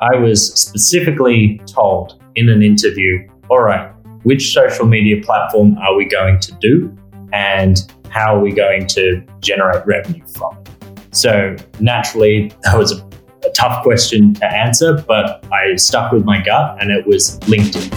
I 0.00 0.14
was 0.14 0.54
specifically 0.54 1.60
told 1.66 2.22
in 2.36 2.48
an 2.48 2.62
interview 2.62 3.28
all 3.50 3.62
right, 3.62 3.90
which 4.22 4.52
social 4.52 4.86
media 4.86 5.20
platform 5.24 5.76
are 5.78 5.96
we 5.96 6.04
going 6.04 6.38
to 6.38 6.52
do 6.60 6.96
and 7.32 7.92
how 8.08 8.36
are 8.36 8.40
we 8.40 8.52
going 8.52 8.86
to 8.86 9.20
generate 9.40 9.84
revenue 9.86 10.24
from 10.28 10.56
it? 10.58 10.70
So, 11.10 11.56
naturally, 11.80 12.52
that 12.62 12.78
was 12.78 12.92
a, 12.92 13.04
a 13.44 13.50
tough 13.56 13.82
question 13.82 14.34
to 14.34 14.46
answer, 14.46 15.02
but 15.08 15.44
I 15.52 15.74
stuck 15.74 16.12
with 16.12 16.24
my 16.24 16.40
gut 16.42 16.80
and 16.80 16.92
it 16.92 17.04
was 17.04 17.40
LinkedIn. 17.40 17.92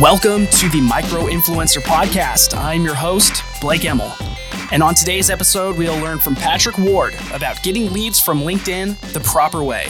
Welcome 0.00 0.46
to 0.48 0.68
the 0.68 0.82
Micro 0.82 1.22
Influencer 1.22 1.80
Podcast. 1.80 2.54
I'm 2.54 2.84
your 2.84 2.94
host, 2.94 3.42
Blake 3.62 3.86
Emmel. 3.86 4.12
And 4.70 4.82
on 4.82 4.94
today's 4.94 5.30
episode, 5.30 5.78
we'll 5.78 5.98
learn 6.02 6.18
from 6.18 6.34
Patrick 6.34 6.76
Ward 6.76 7.14
about 7.32 7.62
getting 7.62 7.90
leads 7.90 8.20
from 8.20 8.40
LinkedIn 8.40 9.00
the 9.14 9.20
proper 9.20 9.64
way. 9.64 9.86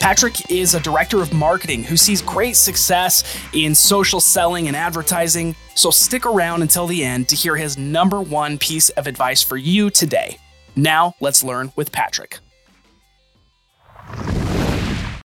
Patrick 0.00 0.50
is 0.50 0.72
a 0.72 0.80
director 0.80 1.20
of 1.20 1.34
marketing 1.34 1.84
who 1.84 1.98
sees 1.98 2.22
great 2.22 2.56
success 2.56 3.22
in 3.52 3.74
social 3.74 4.18
selling 4.18 4.66
and 4.66 4.74
advertising. 4.74 5.54
So 5.74 5.90
stick 5.90 6.24
around 6.24 6.62
until 6.62 6.86
the 6.86 7.04
end 7.04 7.28
to 7.28 7.36
hear 7.36 7.54
his 7.54 7.76
number 7.76 8.22
one 8.22 8.56
piece 8.56 8.88
of 8.88 9.06
advice 9.06 9.42
for 9.42 9.58
you 9.58 9.90
today. 9.90 10.38
Now, 10.74 11.16
let's 11.20 11.44
learn 11.44 11.70
with 11.76 11.92
Patrick. 11.92 12.38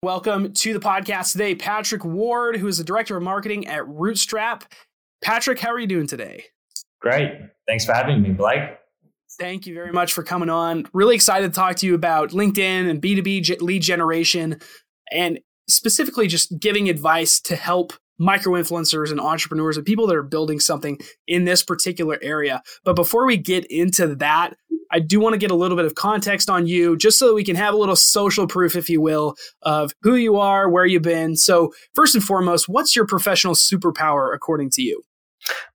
Welcome 0.01 0.53
to 0.53 0.71
the 0.71 0.79
podcast 0.79 1.33
today, 1.33 1.55
Patrick 1.55 2.05
Ward, 2.05 2.55
who 2.55 2.67
is 2.67 2.77
the 2.77 2.85
director 2.85 3.17
of 3.17 3.23
marketing 3.23 3.67
at 3.67 3.83
Rootstrap. 3.83 4.63
Patrick, 5.21 5.59
how 5.59 5.71
are 5.71 5.79
you 5.79 5.87
doing 5.87 6.07
today? 6.07 6.45
Great. 7.01 7.33
Thanks 7.67 7.83
for 7.83 7.91
having 7.91 8.21
me, 8.21 8.29
Blake. 8.29 8.61
Thank 9.37 9.67
you 9.67 9.73
very 9.73 9.91
much 9.91 10.13
for 10.13 10.23
coming 10.23 10.49
on. 10.49 10.87
Really 10.93 11.15
excited 11.15 11.51
to 11.51 11.53
talk 11.53 11.75
to 11.77 11.85
you 11.85 11.95
about 11.95 12.29
LinkedIn 12.29 12.89
and 12.89 13.01
B2B 13.01 13.61
lead 13.61 13.81
generation 13.81 14.61
and 15.11 15.41
specifically 15.67 16.27
just 16.27 16.57
giving 16.61 16.87
advice 16.87 17.41
to 17.41 17.57
help 17.57 17.91
micro 18.17 18.53
influencers 18.53 19.11
and 19.11 19.19
entrepreneurs 19.19 19.75
and 19.75 19.85
people 19.85 20.07
that 20.07 20.15
are 20.15 20.23
building 20.23 20.61
something 20.61 20.97
in 21.27 21.43
this 21.43 21.61
particular 21.61 22.17
area. 22.21 22.63
But 22.85 22.95
before 22.95 23.25
we 23.25 23.35
get 23.35 23.65
into 23.65 24.15
that, 24.15 24.55
I 24.91 24.99
do 24.99 25.19
want 25.19 25.33
to 25.33 25.37
get 25.37 25.51
a 25.51 25.55
little 25.55 25.77
bit 25.77 25.85
of 25.85 25.95
context 25.95 26.49
on 26.49 26.67
you 26.67 26.97
just 26.97 27.19
so 27.19 27.27
that 27.27 27.33
we 27.33 27.43
can 27.43 27.55
have 27.55 27.73
a 27.73 27.77
little 27.77 27.95
social 27.95 28.47
proof, 28.47 28.75
if 28.75 28.89
you 28.89 29.01
will, 29.01 29.35
of 29.61 29.93
who 30.01 30.15
you 30.15 30.37
are, 30.37 30.69
where 30.69 30.85
you've 30.85 31.03
been. 31.03 31.35
So, 31.35 31.71
first 31.93 32.15
and 32.15 32.23
foremost, 32.23 32.67
what's 32.67 32.95
your 32.95 33.05
professional 33.05 33.53
superpower 33.53 34.33
according 34.33 34.71
to 34.71 34.81
you? 34.81 35.03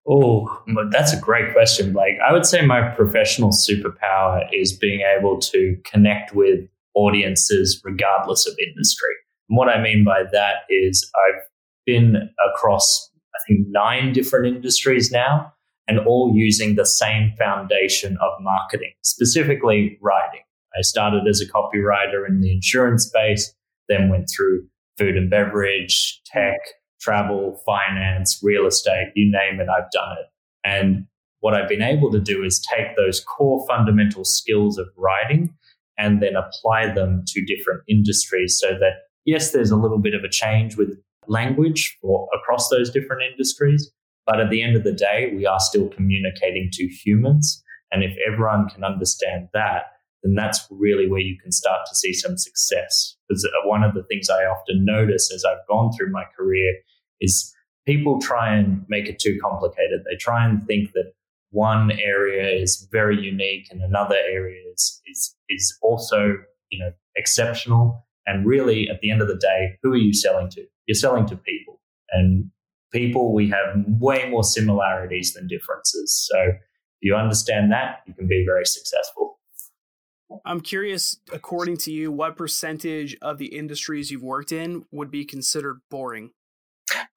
Oh, 0.07 0.63
that's 0.91 1.13
a 1.13 1.21
great 1.21 1.53
question, 1.53 1.93
Blake. 1.93 2.17
I 2.27 2.33
would 2.33 2.45
say 2.45 2.65
my 2.65 2.89
professional 2.91 3.51
superpower 3.51 4.47
is 4.53 4.73
being 4.73 5.01
able 5.01 5.39
to 5.41 5.77
connect 5.85 6.35
with 6.35 6.69
audiences 6.95 7.81
regardless 7.85 8.47
of 8.47 8.55
industry. 8.59 9.15
And 9.49 9.57
what 9.57 9.69
I 9.69 9.81
mean 9.81 10.05
by 10.05 10.25
that 10.33 10.57
is 10.69 11.11
I've 11.27 11.43
been 11.87 12.31
across, 12.55 13.11
I 13.35 13.39
think, 13.49 13.67
nine 13.69 14.13
different 14.13 14.55
industries 14.55 15.11
now 15.11 15.53
and 15.87 15.99
all 16.01 16.33
using 16.35 16.77
the 16.77 16.87
same 16.87 17.33
foundation 17.39 18.17
of 18.23 18.33
marketing, 18.41 18.93
specifically 19.03 19.99
writing. 20.01 20.41
I 20.77 20.81
started 20.81 21.27
as 21.29 21.41
a 21.41 21.47
copywriter 21.47 22.27
in 22.27 22.41
the 22.41 22.53
insurance 22.53 23.05
space, 23.05 23.55
then 23.89 24.09
went 24.09 24.29
through 24.35 24.67
food 24.99 25.17
and 25.17 25.31
beverage, 25.31 26.21
tech, 26.27 26.59
travel, 27.01 27.61
finance, 27.67 28.41
real 28.43 28.67
estate, 28.67 29.13
you 29.15 29.31
name 29.31 29.61
it, 29.61 29.69
I've 29.69 29.91
done 29.91 30.13
it. 30.19 30.27
And 30.65 31.07
what 31.41 31.55
I've 31.55 31.69
been 31.69 31.83
able 31.83 32.11
to 32.13 32.21
do 32.21 32.43
is 32.43 32.59
take 32.59 32.97
those 32.97 33.21
core 33.21 33.65
fundamental 33.69 34.25
skills 34.25 34.79
of 34.79 34.87
writing 34.97 35.55
and 35.99 36.23
then 36.23 36.35
apply 36.35 36.93
them 36.95 37.23
to 37.27 37.45
different 37.45 37.83
industries 37.89 38.59
so 38.59 38.71
that, 38.81 39.03
yes, 39.27 39.53
there's 39.53 39.71
a 39.71 39.77
little 39.77 39.99
bit 39.99 40.15
of 40.15 40.25
a 40.25 40.29
change 40.29 40.77
with 40.77 40.99
language 41.27 41.99
for 42.01 42.29
across 42.35 42.69
those 42.71 42.91
different 42.91 43.23
industries, 43.31 43.93
but 44.27 44.41
at 44.41 44.51
the 44.51 44.63
end 44.63 44.77
of 44.77 44.85
the 44.85 44.93
day, 44.93 45.33
we 45.35 45.47
are 45.47 45.61
still 45.61 45.89
communicating 45.89 46.71
to 46.73 46.87
humans. 46.87 47.63
And 47.93 48.03
if 48.03 48.17
everyone 48.27 48.69
can 48.69 48.85
understand 48.85 49.49
that, 49.53 49.85
then 50.23 50.35
that's 50.35 50.67
really 50.71 51.09
where 51.09 51.21
you 51.21 51.37
can 51.41 51.53
start 51.53 51.81
to 51.89 51.95
see 51.95 52.13
some 52.13 52.37
success. 52.39 53.17
Because 53.29 53.45
uh, 53.45 53.69
one 53.69 53.85
of 53.85 53.95
the 53.95 54.03
things 54.05 54.31
I 54.31 54.45
often 54.45 54.85
notice 54.85 55.31
as 55.33 55.45
I've 55.45 55.67
gone 55.69 55.93
through 55.93 56.11
my 56.11 56.25
career 56.37 56.75
is 57.21 57.55
people 57.87 58.21
try 58.21 58.55
and 58.55 58.85
make 58.89 59.07
it 59.07 59.19
too 59.19 59.39
complicated. 59.43 60.01
They 60.09 60.17
try 60.17 60.47
and 60.47 60.67
think 60.67 60.93
that 60.93 61.13
one 61.51 61.93
area 61.93 62.51
is 62.51 62.89
very 62.91 63.21
unique 63.21 63.69
and 63.71 63.83
another 63.83 64.17
area 64.17 64.61
is, 64.73 65.01
is, 65.07 65.37
is 65.49 65.79
also, 65.83 66.39
you 66.71 66.79
know, 66.79 66.91
exceptional. 67.17 68.07
And 68.27 68.47
really, 68.47 68.89
at 68.89 69.01
the 69.03 69.11
end 69.11 69.21
of 69.21 69.29
the 69.29 69.37
day, 69.37 69.79
who 69.83 69.93
are 69.93 69.97
you 69.97 70.15
selling 70.15 70.49
to? 70.51 70.65
You're 70.87 70.95
selling 70.95 71.27
to 71.27 71.37
people. 71.37 71.81
And 72.11 72.51
people, 72.95 73.35
we 73.35 73.51
have 73.51 73.85
way 73.87 74.31
more 74.31 74.45
similarities 74.45 75.35
than 75.35 75.47
differences. 75.47 76.29
So 76.31 76.39
if 76.41 76.57
you 77.03 77.15
understand 77.15 77.73
that, 77.73 78.03
you 78.07 78.15
can 78.15 78.27
be 78.27 78.45
very 78.47 78.65
successful. 78.65 79.39
I'm 80.47 80.61
curious, 80.61 81.19
according 81.33 81.77
to 81.79 81.93
you, 81.93 82.11
what 82.11 82.37
percentage 82.37 83.17
of 83.21 83.39
the 83.39 83.47
industries 83.47 84.11
you've 84.11 84.23
worked 84.23 84.53
in 84.53 84.85
would 84.91 85.11
be 85.11 85.25
considered 85.25 85.81
boring? 85.91 86.31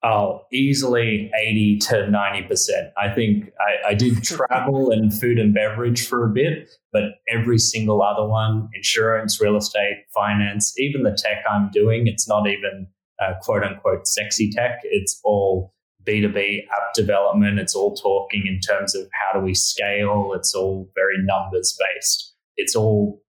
Oh, 0.02 0.42
easily 0.52 1.30
80 1.36 1.78
to 1.78 1.94
90%. 2.10 2.92
I 2.96 3.12
think 3.14 3.52
I, 3.60 3.90
I 3.90 3.94
did 3.94 4.22
travel 4.24 4.90
and 4.90 5.12
food 5.12 5.38
and 5.38 5.54
beverage 5.54 6.06
for 6.06 6.24
a 6.24 6.32
bit, 6.32 6.68
but 6.92 7.02
every 7.28 7.58
single 7.58 8.02
other 8.02 8.26
one 8.26 8.68
insurance, 8.74 9.40
real 9.40 9.56
estate, 9.56 10.04
finance, 10.14 10.74
even 10.78 11.02
the 11.02 11.16
tech 11.16 11.44
I'm 11.50 11.70
doing, 11.70 12.06
it's 12.06 12.28
not 12.28 12.48
even 12.48 12.88
uh, 13.20 13.34
quote 13.42 13.64
unquote 13.64 14.06
sexy 14.06 14.50
tech. 14.50 14.80
It's 14.84 15.20
all 15.24 15.74
B2B 16.06 16.64
app 16.64 16.94
development. 16.94 17.58
It's 17.58 17.74
all 17.74 17.94
talking 17.94 18.46
in 18.46 18.60
terms 18.60 18.94
of 18.94 19.08
how 19.12 19.38
do 19.38 19.44
we 19.44 19.54
scale. 19.54 20.32
It's 20.34 20.54
all 20.54 20.90
very 20.94 21.16
numbers 21.18 21.76
based. 21.78 22.34
It's 22.56 22.74
all 22.74 23.22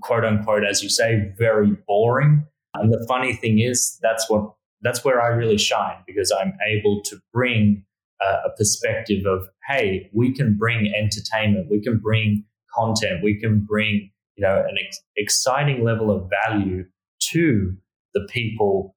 quote 0.00 0.24
unquote, 0.24 0.64
as 0.64 0.82
you 0.82 0.88
say, 0.88 1.32
very 1.38 1.76
boring. 1.86 2.46
And 2.74 2.92
the 2.92 3.04
funny 3.06 3.34
thing 3.34 3.60
is, 3.60 3.98
that's 4.02 4.28
what 4.28 4.52
that's 4.82 5.04
where 5.04 5.22
I 5.22 5.28
really 5.28 5.58
shine 5.58 5.96
because 6.06 6.32
I'm 6.32 6.52
able 6.68 7.02
to 7.04 7.16
bring 7.32 7.84
uh, 8.24 8.40
a 8.46 8.50
perspective 8.56 9.24
of, 9.26 9.48
hey, 9.68 10.10
we 10.12 10.34
can 10.34 10.56
bring 10.56 10.92
entertainment, 10.94 11.68
we 11.70 11.80
can 11.80 11.98
bring 11.98 12.44
content, 12.76 13.22
we 13.22 13.40
can 13.40 13.60
bring 13.60 14.10
you 14.36 14.42
know 14.42 14.58
an 14.58 14.76
ex- 14.84 15.00
exciting 15.16 15.84
level 15.84 16.10
of 16.10 16.30
value 16.44 16.84
to 17.32 17.76
the 18.14 18.26
people 18.30 18.93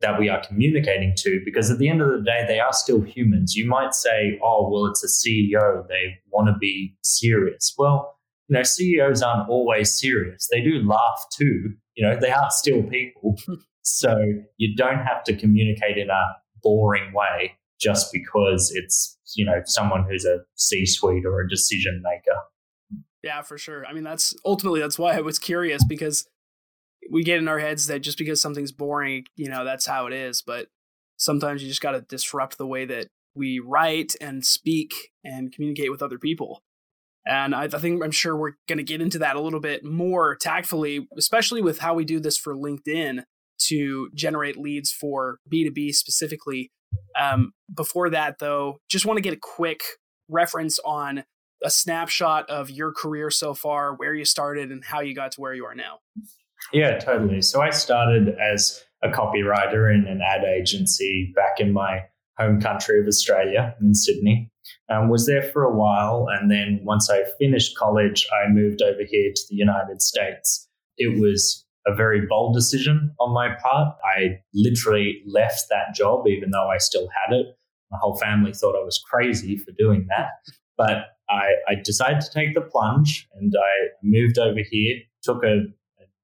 that 0.00 0.18
we 0.18 0.28
are 0.28 0.42
communicating 0.46 1.12
to 1.16 1.40
because 1.44 1.70
at 1.70 1.78
the 1.78 1.88
end 1.88 2.00
of 2.00 2.08
the 2.08 2.22
day 2.22 2.44
they 2.46 2.60
are 2.60 2.72
still 2.72 3.00
humans. 3.00 3.54
You 3.54 3.66
might 3.66 3.94
say 3.94 4.38
oh 4.42 4.68
well 4.70 4.86
it's 4.86 5.04
a 5.04 5.08
ceo 5.08 5.86
they 5.88 6.18
want 6.30 6.48
to 6.48 6.54
be 6.58 6.96
serious. 7.02 7.74
Well 7.76 8.16
you 8.48 8.54
know 8.54 8.62
ceos 8.62 9.22
aren't 9.22 9.48
always 9.48 9.98
serious. 9.98 10.48
They 10.52 10.60
do 10.60 10.82
laugh 10.86 11.26
too. 11.36 11.74
You 11.94 12.06
know 12.06 12.18
they 12.20 12.30
are 12.30 12.50
still 12.50 12.82
people. 12.82 13.36
So 13.90 14.14
you 14.58 14.76
don't 14.76 14.98
have 14.98 15.24
to 15.24 15.34
communicate 15.34 15.96
in 15.96 16.10
a 16.10 16.22
boring 16.62 17.14
way 17.14 17.54
just 17.80 18.12
because 18.12 18.70
it's 18.74 19.18
you 19.34 19.46
know 19.46 19.62
someone 19.64 20.04
who's 20.06 20.26
a 20.26 20.40
c-suite 20.56 21.24
or 21.24 21.40
a 21.40 21.48
decision 21.48 22.02
maker. 22.02 22.38
Yeah 23.22 23.40
for 23.40 23.56
sure. 23.56 23.86
I 23.86 23.94
mean 23.94 24.04
that's 24.04 24.34
ultimately 24.44 24.80
that's 24.80 24.98
why 24.98 25.16
i 25.16 25.22
was 25.22 25.38
curious 25.38 25.82
because 25.88 26.28
we 27.10 27.22
get 27.22 27.38
in 27.38 27.48
our 27.48 27.58
heads 27.58 27.86
that 27.86 28.00
just 28.00 28.18
because 28.18 28.40
something's 28.40 28.72
boring, 28.72 29.24
you 29.36 29.48
know, 29.48 29.64
that's 29.64 29.86
how 29.86 30.06
it 30.06 30.12
is. 30.12 30.42
But 30.42 30.68
sometimes 31.16 31.62
you 31.62 31.68
just 31.68 31.82
got 31.82 31.92
to 31.92 32.00
disrupt 32.02 32.58
the 32.58 32.66
way 32.66 32.84
that 32.86 33.08
we 33.34 33.60
write 33.60 34.14
and 34.20 34.44
speak 34.44 34.92
and 35.24 35.52
communicate 35.52 35.90
with 35.90 36.02
other 36.02 36.18
people. 36.18 36.62
And 37.26 37.54
I, 37.54 37.64
I 37.64 37.68
think 37.68 38.02
I'm 38.02 38.10
sure 38.10 38.36
we're 38.36 38.54
going 38.68 38.78
to 38.78 38.84
get 38.84 39.00
into 39.00 39.18
that 39.18 39.36
a 39.36 39.40
little 39.40 39.60
bit 39.60 39.84
more 39.84 40.36
tactfully, 40.36 41.06
especially 41.16 41.60
with 41.60 41.78
how 41.78 41.94
we 41.94 42.04
do 42.04 42.20
this 42.20 42.38
for 42.38 42.54
LinkedIn 42.54 43.24
to 43.66 44.08
generate 44.14 44.56
leads 44.56 44.90
for 44.90 45.38
B2B 45.52 45.94
specifically. 45.94 46.70
Um, 47.18 47.52
before 47.74 48.10
that, 48.10 48.38
though, 48.38 48.78
just 48.88 49.04
want 49.04 49.18
to 49.18 49.22
get 49.22 49.34
a 49.34 49.38
quick 49.40 49.82
reference 50.28 50.78
on 50.84 51.24
a 51.62 51.70
snapshot 51.70 52.48
of 52.48 52.70
your 52.70 52.92
career 52.92 53.30
so 53.30 53.52
far, 53.52 53.94
where 53.94 54.14
you 54.14 54.24
started, 54.24 54.70
and 54.70 54.84
how 54.84 55.00
you 55.00 55.14
got 55.14 55.32
to 55.32 55.40
where 55.40 55.52
you 55.52 55.66
are 55.66 55.74
now. 55.74 55.98
Yeah, 56.72 56.98
totally. 56.98 57.42
So 57.42 57.60
I 57.60 57.70
started 57.70 58.34
as 58.38 58.84
a 59.02 59.08
copywriter 59.08 59.92
in 59.92 60.06
an 60.06 60.20
ad 60.20 60.44
agency 60.44 61.32
back 61.34 61.60
in 61.60 61.72
my 61.72 62.00
home 62.38 62.60
country 62.60 63.00
of 63.00 63.06
Australia 63.06 63.74
in 63.80 63.94
Sydney. 63.94 64.50
Um, 64.90 65.08
was 65.08 65.26
there 65.26 65.42
for 65.42 65.64
a 65.64 65.74
while, 65.74 66.26
and 66.30 66.50
then 66.50 66.80
once 66.82 67.10
I 67.10 67.24
finished 67.38 67.76
college, 67.76 68.26
I 68.32 68.50
moved 68.50 68.82
over 68.82 69.00
here 69.08 69.32
to 69.34 69.42
the 69.48 69.56
United 69.56 70.02
States. 70.02 70.68
It 70.98 71.18
was 71.20 71.64
a 71.86 71.94
very 71.94 72.26
bold 72.26 72.54
decision 72.54 73.14
on 73.18 73.32
my 73.32 73.54
part. 73.62 73.96
I 74.04 74.40
literally 74.54 75.22
left 75.26 75.64
that 75.70 75.94
job, 75.94 76.26
even 76.28 76.50
though 76.50 76.68
I 76.68 76.78
still 76.78 77.08
had 77.08 77.34
it, 77.34 77.46
My 77.90 77.98
whole 78.00 78.18
family 78.18 78.52
thought 78.52 78.76
I 78.76 78.84
was 78.84 79.02
crazy 79.10 79.56
for 79.56 79.72
doing 79.78 80.06
that. 80.08 80.30
But 80.76 81.06
I, 81.30 81.54
I 81.68 81.74
decided 81.82 82.20
to 82.20 82.30
take 82.30 82.54
the 82.54 82.60
plunge 82.60 83.26
and 83.34 83.52
I 83.58 83.88
moved 84.02 84.38
over 84.38 84.60
here, 84.70 84.96
took 85.22 85.42
a, 85.44 85.62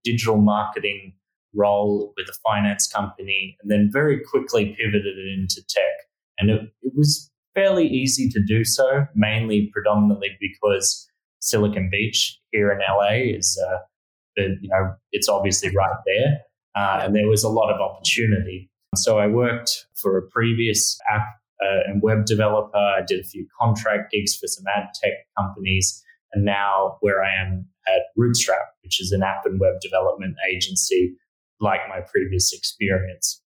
digital 0.05 0.37
marketing 0.37 1.15
role 1.55 2.12
with 2.17 2.29
a 2.29 2.35
finance 2.45 2.87
company, 2.87 3.56
and 3.62 3.71
then 3.71 3.89
very 3.93 4.21
quickly 4.21 4.77
pivoted 4.79 5.19
it 5.19 5.39
into 5.39 5.62
tech. 5.69 5.85
And 6.39 6.51
it, 6.51 6.61
it 6.83 6.93
was 6.97 7.31
fairly 7.55 7.87
easy 7.87 8.29
to 8.31 8.43
do 8.45 8.65
so, 8.65 9.06
mainly 9.15 9.71
predominantly 9.73 10.31
because 10.41 11.09
Silicon 11.41 11.89
Beach 11.91 12.39
here 12.51 12.71
in 12.73 12.79
LA 12.79 13.37
is, 13.37 13.61
uh, 13.71 13.79
you 14.37 14.69
know, 14.69 14.95
it's 15.12 15.29
obviously 15.29 15.71
right 15.77 15.97
there. 16.06 16.39
Uh, 16.75 17.03
and 17.05 17.15
there 17.15 17.29
was 17.29 17.45
a 17.45 17.49
lot 17.49 17.73
of 17.73 17.81
opportunity. 17.81 18.69
So 18.97 19.19
I 19.19 19.29
worked 19.29 19.87
for 19.95 20.19
a 20.19 20.23
previous 20.23 20.99
app 21.09 21.27
uh, 21.62 21.81
and 21.87 22.03
web 22.03 22.27
developer. 22.27 22.77
I 22.77 23.03
did 23.06 23.21
a 23.21 23.25
few 23.25 23.47
contract 23.61 24.11
gigs 24.11 24.37
for 24.37 24.49
some 24.49 24.65
ad 24.75 24.89
tech 25.01 25.12
companies. 25.39 26.03
And 26.33 26.45
now 26.45 26.97
where 27.01 27.23
I 27.23 27.33
am 27.41 27.69
at 27.86 28.02
Rootstrap, 28.19 28.66
which 28.82 29.00
is 29.00 29.12
an 29.12 29.22
app 29.22 29.42
and 29.44 29.60
web 29.60 29.75
development 29.81 30.36
agency 30.50 31.16
like 31.60 31.81
my 31.88 32.00
previous 32.00 32.52
experience. 32.52 33.42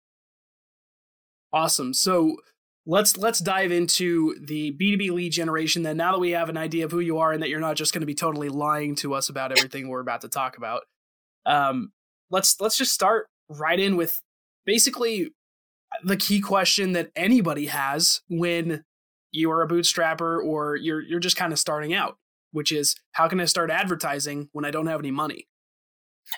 Awesome. 1.52 1.94
So 1.94 2.36
let's 2.86 3.16
let's 3.16 3.38
dive 3.38 3.72
into 3.72 4.34
the 4.40 4.72
B2B 4.72 5.10
lead 5.10 5.32
generation 5.32 5.82
then 5.82 5.96
now 5.96 6.12
that 6.12 6.18
we 6.18 6.32
have 6.32 6.48
an 6.48 6.56
idea 6.56 6.84
of 6.84 6.90
who 6.90 7.00
you 7.00 7.18
are 7.18 7.32
and 7.32 7.42
that 7.42 7.48
you're 7.48 7.60
not 7.60 7.76
just 7.76 7.94
going 7.94 8.00
to 8.00 8.06
be 8.06 8.14
totally 8.14 8.48
lying 8.48 8.94
to 8.96 9.14
us 9.14 9.28
about 9.28 9.52
everything 9.52 9.88
we're 9.88 10.00
about 10.00 10.20
to 10.22 10.28
talk 10.28 10.56
about. 10.56 10.82
Um, 11.46 11.92
let's 12.30 12.60
let's 12.60 12.76
just 12.76 12.92
start 12.92 13.26
right 13.48 13.78
in 13.78 13.96
with 13.96 14.20
basically 14.66 15.30
the 16.02 16.16
key 16.16 16.40
question 16.40 16.92
that 16.92 17.10
anybody 17.14 17.66
has 17.66 18.20
when 18.28 18.84
you 19.30 19.50
are 19.50 19.62
a 19.62 19.68
bootstrapper 19.68 20.44
or 20.44 20.76
you're 20.76 21.00
you're 21.00 21.20
just 21.20 21.36
kind 21.36 21.52
of 21.52 21.58
starting 21.58 21.94
out, 21.94 22.16
which 22.54 22.70
is 22.70 22.94
how 23.12 23.28
can 23.28 23.40
I 23.40 23.44
start 23.46 23.70
advertising 23.70 24.48
when 24.52 24.64
I 24.64 24.70
don't 24.70 24.86
have 24.86 25.00
any 25.00 25.10
money? 25.10 25.48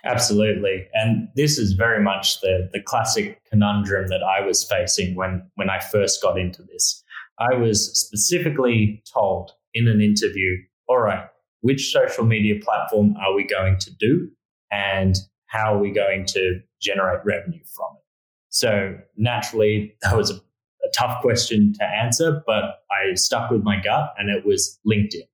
Absolutely. 0.05 0.87
And 0.95 1.29
this 1.37 1.59
is 1.59 1.75
very 1.75 2.03
much 2.03 2.41
the, 2.41 2.69
the 2.73 2.81
classic 2.81 3.41
conundrum 3.51 4.09
that 4.09 4.23
I 4.23 4.45
was 4.45 4.65
facing 4.65 5.15
when, 5.15 5.49
when 5.55 5.71
I 5.71 5.79
first 5.79 6.21
got 6.23 6.39
into 6.39 6.63
this. 6.63 7.05
I 7.39 7.55
was 7.55 7.99
specifically 7.99 9.03
told 9.13 9.53
in 9.75 9.87
an 9.87 10.01
interview, 10.01 10.57
all 10.89 10.99
right, 10.99 11.27
which 11.61 11.93
social 11.93 12.25
media 12.25 12.55
platform 12.65 13.15
are 13.21 13.35
we 13.35 13.45
going 13.45 13.79
to 13.79 13.91
do? 13.95 14.29
And 14.73 15.17
how 15.47 15.75
are 15.75 15.79
we 15.79 15.93
going 15.93 16.25
to 16.27 16.61
generate 16.81 17.21
revenue 17.25 17.63
from 17.75 17.89
it? 17.97 18.05
So 18.49 18.99
naturally, 19.17 19.95
that 20.03 20.17
was 20.17 20.31
a, 20.31 20.35
a 20.35 20.91
tough 20.97 21.21
question 21.21 21.75
to 21.75 21.85
answer, 21.85 22.43
but 22.47 22.81
I 22.91 23.15
stuck 23.15 23.51
with 23.51 23.63
my 23.63 23.81
gut 23.81 24.15
and 24.19 24.31
it 24.31 24.47
was 24.47 24.81
LinkedIn. 24.87 25.29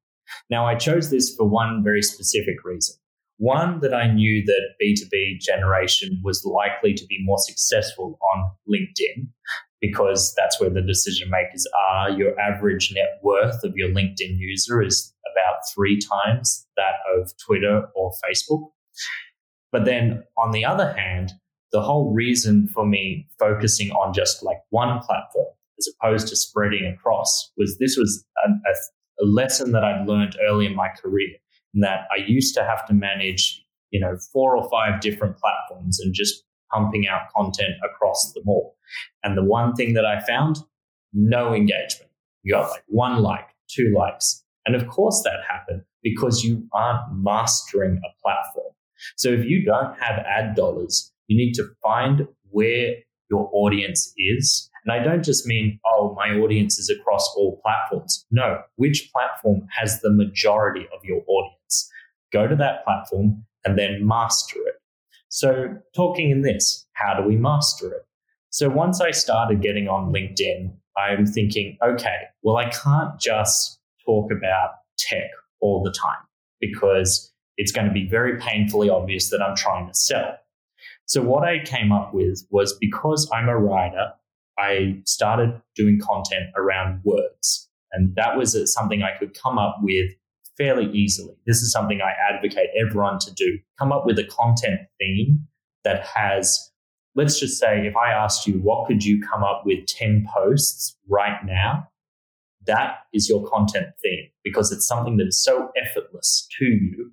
Now, 0.50 0.66
I 0.66 0.74
chose 0.74 1.10
this 1.10 1.34
for 1.34 1.48
one 1.48 1.82
very 1.84 2.02
specific 2.02 2.64
reason. 2.64 2.96
One, 3.38 3.80
that 3.80 3.92
I 3.92 4.12
knew 4.12 4.44
that 4.44 4.74
B2B 4.80 5.40
generation 5.40 6.20
was 6.22 6.44
likely 6.44 6.94
to 6.94 7.06
be 7.06 7.18
more 7.22 7.38
successful 7.38 8.18
on 8.32 8.50
LinkedIn 8.68 9.26
because 9.80 10.32
that's 10.36 10.60
where 10.60 10.70
the 10.70 10.80
decision 10.80 11.28
makers 11.28 11.66
are. 11.90 12.10
Your 12.10 12.38
average 12.38 12.92
net 12.94 13.18
worth 13.22 13.64
of 13.64 13.72
your 13.74 13.88
LinkedIn 13.88 14.38
user 14.38 14.80
is 14.80 15.12
about 15.32 15.56
three 15.74 15.98
times 15.98 16.66
that 16.76 16.94
of 17.16 17.32
Twitter 17.44 17.88
or 17.96 18.12
Facebook. 18.24 18.70
But 19.72 19.86
then 19.86 20.22
on 20.38 20.52
the 20.52 20.64
other 20.64 20.92
hand, 20.92 21.32
the 21.72 21.82
whole 21.82 22.12
reason 22.12 22.68
for 22.68 22.86
me 22.86 23.26
focusing 23.38 23.90
on 23.90 24.12
just 24.12 24.42
like 24.42 24.58
one 24.70 25.00
platform 25.00 25.48
as 25.78 25.88
opposed 25.88 26.28
to 26.28 26.36
spreading 26.36 26.86
across 26.86 27.50
was 27.56 27.78
this 27.78 27.96
was 27.96 28.24
a, 28.46 28.50
a, 28.50 28.74
a 29.22 29.26
lesson 29.26 29.72
that 29.72 29.84
I'd 29.84 30.06
learned 30.06 30.36
early 30.48 30.66
in 30.66 30.74
my 30.74 30.88
career 30.88 31.28
that 31.74 32.06
I 32.12 32.22
used 32.26 32.54
to 32.56 32.64
have 32.64 32.86
to 32.86 32.94
manage, 32.94 33.64
you 33.90 34.00
know, 34.00 34.16
four 34.32 34.56
or 34.56 34.68
five 34.70 35.00
different 35.00 35.36
platforms 35.38 36.00
and 36.00 36.12
just 36.12 36.44
pumping 36.72 37.06
out 37.06 37.22
content 37.34 37.74
across 37.84 38.32
them 38.34 38.44
all. 38.46 38.76
And 39.22 39.36
the 39.36 39.44
one 39.44 39.74
thing 39.74 39.94
that 39.94 40.04
I 40.04 40.20
found, 40.20 40.58
no 41.12 41.54
engagement. 41.54 42.10
You 42.42 42.54
got 42.54 42.70
like 42.70 42.84
one 42.88 43.22
like, 43.22 43.46
two 43.68 43.94
likes. 43.96 44.44
And 44.66 44.74
of 44.74 44.88
course 44.88 45.22
that 45.24 45.40
happened 45.48 45.82
because 46.02 46.44
you 46.44 46.66
aren't 46.72 47.00
mastering 47.12 48.00
a 48.04 48.22
platform. 48.22 48.72
So 49.16 49.28
if 49.30 49.44
you 49.44 49.64
don't 49.64 49.98
have 49.98 50.18
ad 50.18 50.54
dollars, 50.54 51.12
you 51.28 51.36
need 51.36 51.52
to 51.54 51.68
find 51.82 52.26
where 52.50 52.94
your 53.30 53.50
audience 53.52 54.12
is. 54.16 54.68
And 54.84 54.92
I 54.92 55.02
don't 55.02 55.24
just 55.24 55.46
mean, 55.46 55.78
oh, 55.86 56.14
my 56.16 56.30
audience 56.30 56.78
is 56.78 56.90
across 56.90 57.32
all 57.36 57.60
platforms. 57.62 58.26
No, 58.30 58.60
which 58.76 59.10
platform 59.12 59.66
has 59.76 60.00
the 60.00 60.10
majority 60.10 60.86
of 60.94 61.04
your 61.04 61.22
audience? 61.26 61.90
Go 62.32 62.48
to 62.48 62.56
that 62.56 62.84
platform 62.84 63.44
and 63.64 63.78
then 63.78 64.06
master 64.06 64.58
it. 64.66 64.74
So, 65.28 65.76
talking 65.94 66.30
in 66.30 66.42
this, 66.42 66.86
how 66.92 67.14
do 67.14 67.26
we 67.26 67.36
master 67.36 67.92
it? 67.92 68.06
So, 68.50 68.68
once 68.68 69.00
I 69.00 69.12
started 69.12 69.62
getting 69.62 69.88
on 69.88 70.12
LinkedIn, 70.12 70.74
I'm 70.96 71.24
thinking, 71.24 71.78
okay, 71.82 72.24
well, 72.42 72.56
I 72.56 72.68
can't 72.68 73.18
just 73.18 73.80
talk 74.04 74.30
about 74.30 74.70
tech 74.98 75.30
all 75.60 75.82
the 75.82 75.92
time 75.92 76.20
because 76.60 77.32
it's 77.56 77.72
going 77.72 77.86
to 77.86 77.92
be 77.92 78.08
very 78.08 78.38
painfully 78.38 78.90
obvious 78.90 79.30
that 79.30 79.40
I'm 79.40 79.56
trying 79.56 79.88
to 79.88 79.94
sell. 79.94 80.36
So, 81.06 81.22
what 81.22 81.44
I 81.44 81.60
came 81.64 81.92
up 81.92 82.12
with 82.12 82.46
was 82.50 82.76
because 82.80 83.30
I'm 83.32 83.48
a 83.48 83.58
writer, 83.58 84.12
I 84.58 85.00
started 85.06 85.60
doing 85.74 86.00
content 86.00 86.46
around 86.56 87.00
words. 87.04 87.68
And 87.92 88.14
that 88.16 88.36
was 88.36 88.56
something 88.72 89.02
I 89.02 89.16
could 89.18 89.34
come 89.34 89.58
up 89.58 89.78
with 89.82 90.10
fairly 90.56 90.90
easily. 90.92 91.34
This 91.46 91.62
is 91.62 91.72
something 91.72 92.00
I 92.00 92.12
advocate 92.32 92.70
everyone 92.78 93.18
to 93.20 93.32
do. 93.32 93.58
Come 93.78 93.92
up 93.92 94.06
with 94.06 94.18
a 94.18 94.24
content 94.24 94.80
theme 94.98 95.46
that 95.84 96.06
has, 96.06 96.70
let's 97.14 97.40
just 97.40 97.58
say, 97.58 97.86
if 97.86 97.96
I 97.96 98.12
asked 98.12 98.46
you, 98.46 98.54
what 98.54 98.86
could 98.86 99.04
you 99.04 99.22
come 99.22 99.42
up 99.42 99.62
with 99.64 99.86
10 99.86 100.26
posts 100.32 100.96
right 101.08 101.38
now? 101.44 101.88
That 102.66 102.98
is 103.12 103.28
your 103.28 103.46
content 103.48 103.88
theme 104.02 104.28
because 104.44 104.70
it's 104.70 104.86
something 104.86 105.16
that 105.16 105.26
is 105.26 105.42
so 105.42 105.70
effortless 105.82 106.46
to 106.58 106.64
you 106.64 107.12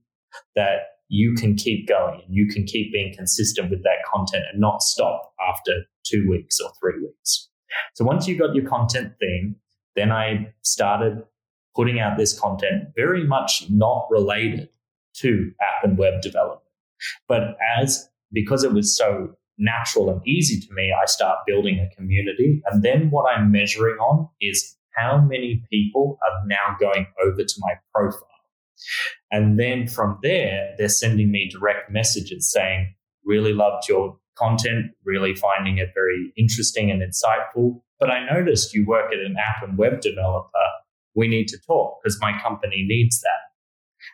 that 0.55 0.81
you 1.09 1.33
can 1.33 1.55
keep 1.55 1.87
going 1.87 2.21
and 2.25 2.33
you 2.33 2.47
can 2.47 2.63
keep 2.63 2.93
being 2.93 3.13
consistent 3.13 3.69
with 3.69 3.83
that 3.83 3.97
content 4.11 4.43
and 4.51 4.61
not 4.61 4.81
stop 4.81 5.33
after 5.49 5.83
two 6.05 6.27
weeks 6.29 6.59
or 6.59 6.71
three 6.79 7.01
weeks. 7.01 7.49
So 7.95 8.05
once 8.05 8.27
you 8.27 8.37
got 8.37 8.55
your 8.55 8.67
content 8.67 9.13
theme, 9.19 9.55
then 9.95 10.11
I 10.11 10.53
started 10.61 11.23
putting 11.75 11.99
out 11.99 12.17
this 12.17 12.39
content 12.39 12.89
very 12.95 13.25
much 13.25 13.65
not 13.69 14.07
related 14.09 14.69
to 15.17 15.51
app 15.61 15.83
and 15.83 15.97
web 15.97 16.21
development. 16.21 16.61
But 17.27 17.57
as 17.77 18.09
because 18.31 18.63
it 18.63 18.71
was 18.71 18.95
so 18.95 19.35
natural 19.57 20.09
and 20.09 20.25
easy 20.27 20.59
to 20.59 20.73
me, 20.73 20.93
I 20.93 21.05
start 21.05 21.39
building 21.47 21.79
a 21.79 21.95
community. 21.95 22.61
And 22.67 22.83
then 22.83 23.09
what 23.09 23.25
I'm 23.31 23.51
measuring 23.51 23.97
on 23.97 24.29
is 24.39 24.77
how 24.95 25.19
many 25.19 25.63
people 25.71 26.19
are 26.23 26.47
now 26.47 26.75
going 26.79 27.07
over 27.23 27.43
to 27.43 27.53
my 27.59 27.73
profile. 27.93 28.27
And 29.31 29.59
then 29.59 29.87
from 29.87 30.17
there, 30.23 30.73
they're 30.77 30.89
sending 30.89 31.31
me 31.31 31.49
direct 31.49 31.91
messages 31.91 32.51
saying, 32.51 32.93
really 33.25 33.53
loved 33.53 33.87
your 33.87 34.17
content, 34.37 34.91
really 35.03 35.35
finding 35.35 35.77
it 35.77 35.89
very 35.93 36.33
interesting 36.37 36.89
and 36.89 37.01
insightful. 37.01 37.81
But 37.99 38.09
I 38.09 38.25
noticed 38.25 38.73
you 38.73 38.85
work 38.87 39.13
at 39.13 39.19
an 39.19 39.35
app 39.37 39.61
and 39.61 39.77
web 39.77 40.01
developer. 40.01 40.49
We 41.15 41.27
need 41.27 41.47
to 41.49 41.57
talk 41.67 41.99
because 42.01 42.19
my 42.21 42.39
company 42.41 42.85
needs 42.87 43.19
that. 43.21 43.49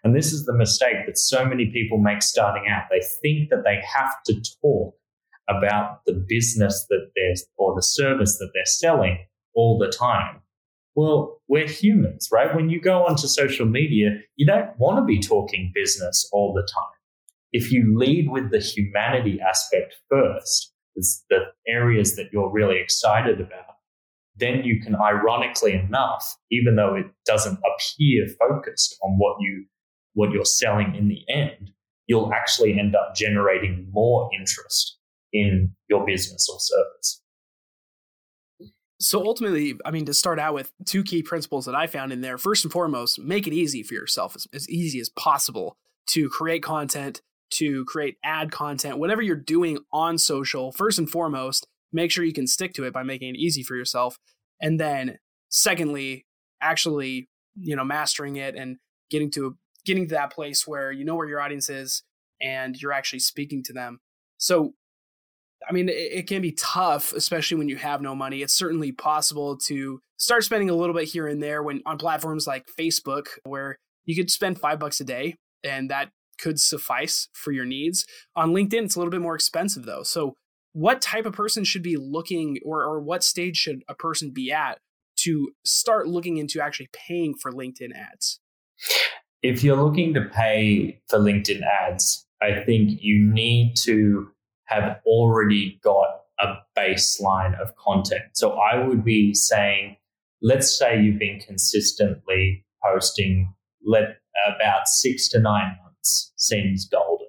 And 0.04 0.16
this 0.16 0.34
is 0.34 0.46
the 0.46 0.54
mistake 0.54 1.06
that 1.06 1.18
so 1.18 1.46
many 1.46 1.68
people 1.68 2.00
make 2.00 2.22
starting 2.22 2.66
out. 2.70 2.84
They 2.90 3.02
think 3.22 3.50
that 3.50 3.64
they 3.64 3.82
have 3.88 4.14
to 4.26 4.42
talk 4.62 4.96
about 5.48 6.04
the 6.06 6.26
business 6.28 6.88
that 6.90 7.12
they're 7.16 7.36
or 7.58 7.76
the 7.76 7.84
service 7.84 8.38
that 8.40 8.50
they're 8.54 8.66
selling 8.66 9.20
all 9.54 9.78
the 9.78 9.90
time. 9.90 10.42
Well, 10.96 11.42
we're 11.50 11.68
humans, 11.68 12.30
right? 12.32 12.56
When 12.56 12.70
you 12.70 12.80
go 12.80 13.06
onto 13.06 13.28
social 13.28 13.66
media, 13.66 14.22
you 14.38 14.46
don't 14.46 14.78
want 14.80 14.98
to 14.98 15.04
be 15.04 15.20
talking 15.20 15.72
business 15.76 16.28
all 16.32 16.54
the 16.54 16.68
time. 16.74 16.92
If 17.52 17.72
you 17.72 17.98
lead 17.98 18.30
with 18.30 18.52
the 18.52 18.60
humanity 18.60 19.40
aspect 19.42 19.96
first, 20.10 20.74
is 20.96 21.24
the 21.30 21.40
areas 21.68 22.16
that 22.16 22.28
you're 22.32 22.52
really 22.52 22.80
excited 22.80 23.40
about, 23.42 23.76
then 24.38 24.64
you 24.64 24.82
can, 24.82 24.96
ironically 24.96 25.74
enough, 25.74 26.38
even 26.52 26.76
though 26.76 26.96
it 26.96 27.06
doesn't 27.26 27.60
appear 27.60 28.28
focused 28.40 28.98
on 29.04 29.18
what 29.18 29.38
you 29.40 29.66
what 30.14 30.32
you're 30.32 30.46
selling 30.46 30.96
in 30.96 31.10
the 31.10 31.22
end, 31.28 31.72
you'll 32.08 32.32
actually 32.34 32.80
end 32.80 32.96
up 32.96 33.14
generating 33.16 33.86
more 33.92 34.30
interest 34.38 34.98
in 35.34 35.76
your 35.90 36.06
business 36.06 36.48
or 36.50 36.58
service. 36.58 37.22
So 39.00 39.26
ultimately, 39.26 39.76
I 39.86 39.92
mean, 39.92 40.06
to 40.06 40.14
start 40.14 40.40
out 40.40 40.54
with 40.54 40.72
two 40.86 41.04
key 41.04 41.22
principles 41.22 41.66
that 41.66 41.76
I 41.76 41.88
found 41.88 42.14
in 42.14 42.22
there. 42.22 42.38
First 42.38 42.64
and 42.64 42.72
foremost, 42.72 43.20
make 43.20 43.46
it 43.46 43.54
easy 43.54 43.84
for 43.84 43.94
yourself, 43.94 44.36
as, 44.36 44.48
as 44.54 44.70
easy 44.70 45.00
as 45.00 45.10
possible 45.10 45.78
to 46.12 46.30
create 46.30 46.64
content, 46.64 47.22
to 47.52 47.84
create 47.86 48.18
ad 48.24 48.52
content, 48.52 48.98
whatever 48.98 49.22
you're 49.22 49.36
doing 49.36 49.80
on 49.92 50.18
social. 50.18 50.72
First 50.72 50.98
and 50.98 51.10
foremost, 51.10 51.68
make 51.92 52.12
sure 52.12 52.24
you 52.24 52.34
can 52.34 52.48
stick 52.48 52.74
to 52.76 52.86
it 52.86 52.94
by 52.94 53.04
making 53.04 53.36
it 53.36 53.38
easy 53.38 53.64
for 53.64 53.76
yourself. 53.76 54.18
And 54.62 54.80
then 54.80 55.18
secondly, 55.50 56.26
actually, 56.62 57.30
you 57.60 57.76
know, 57.76 57.84
mastering 57.84 58.38
it 58.38 58.56
and 58.56 58.78
getting 59.10 59.32
to 59.32 59.58
getting 59.86 60.08
to 60.08 60.16
that 60.16 60.32
place 60.32 60.66
where 60.66 60.92
you 60.92 61.06
know 61.06 61.16
where 61.16 61.28
your 61.28 61.40
audience 61.40 61.70
is 61.70 62.04
and 62.42 62.82
you're 62.82 62.92
actually 62.92 63.20
speaking 63.20 63.64
to 63.64 63.74
them. 63.74 64.00
So 64.38 64.74
I 65.68 65.74
mean, 65.74 65.90
it, 65.90 65.94
it, 65.94 66.28
can 66.28 66.42
be 66.42 66.52
tough, 66.52 67.14
especially 67.14 67.58
when 67.58 67.70
you 67.70 67.78
have 67.78 68.02
no 68.02 68.16
money. 68.16 68.42
It's 68.42 68.54
certainly 68.54 68.92
possible 68.92 69.58
to 69.66 70.00
start 70.18 70.44
spending 70.44 70.70
a 70.70 70.76
little 70.76 70.96
bit 70.96 71.08
here 71.08 71.28
and 71.28 71.42
there 71.42 71.64
when 71.64 71.82
on 71.86 71.98
platforms 71.98 72.48
like 72.48 72.68
Facebook, 72.80 73.28
where 73.44 73.78
you 74.06 74.16
could 74.16 74.32
spend 74.32 74.60
five 74.60 74.80
bucks 74.80 75.00
a 75.00 75.04
day 75.04 75.36
and 75.64 75.90
that 75.90 76.10
could 76.40 76.60
suffice 76.60 77.28
for 77.34 77.52
your 77.52 77.66
needs. 77.66 78.06
On 78.36 78.52
LinkedIn, 78.52 78.84
it's 78.84 78.96
a 78.96 79.00
little 79.00 79.12
bit 79.12 79.22
more 79.22 79.36
expensive 79.36 79.86
though. 79.86 80.04
So, 80.04 80.36
what 80.74 81.02
type 81.02 81.26
of 81.26 81.34
person 81.34 81.64
should 81.64 81.84
be 81.84 81.96
looking, 81.96 82.60
or, 82.66 82.84
or 82.84 83.00
what 83.00 83.24
stage 83.24 83.56
should 83.56 83.84
a 83.88 83.96
person 83.96 84.32
be 84.32 84.52
at 84.52 84.80
to 85.20 85.52
start 85.64 86.08
looking 86.08 86.38
into 86.38 86.62
actually 86.62 86.90
paying 86.92 87.34
for 87.34 87.52
LinkedIn 87.52 87.96
ads? 87.96 88.42
If 89.42 89.64
you're 89.64 89.82
looking 89.82 90.14
to 90.16 90.22
pay 90.22 91.00
for 91.08 91.20
LinkedIn 91.20 91.62
ads, 91.62 92.26
I 92.42 92.62
think 92.66 93.00
you 93.02 93.24
need 93.24 93.78
to 93.78 94.32
have 94.66 95.00
already 95.06 95.80
got 95.84 96.08
a 96.40 96.56
baseline 96.78 97.60
of 97.60 97.76
content. 97.76 98.24
So 98.34 98.58
I 98.60 98.86
would 98.86 99.04
be 99.04 99.34
saying, 99.34 99.98
let's 100.42 100.78
say 100.78 101.02
you've 101.02 101.20
been 101.20 101.40
consistently 101.40 102.66
posting 102.84 103.54
let 103.86 104.18
about 104.48 104.88
six 104.88 105.30
to 105.30 105.40
nine 105.40 105.78
months 105.84 106.34
seems 106.36 106.88
golden. 106.88 107.28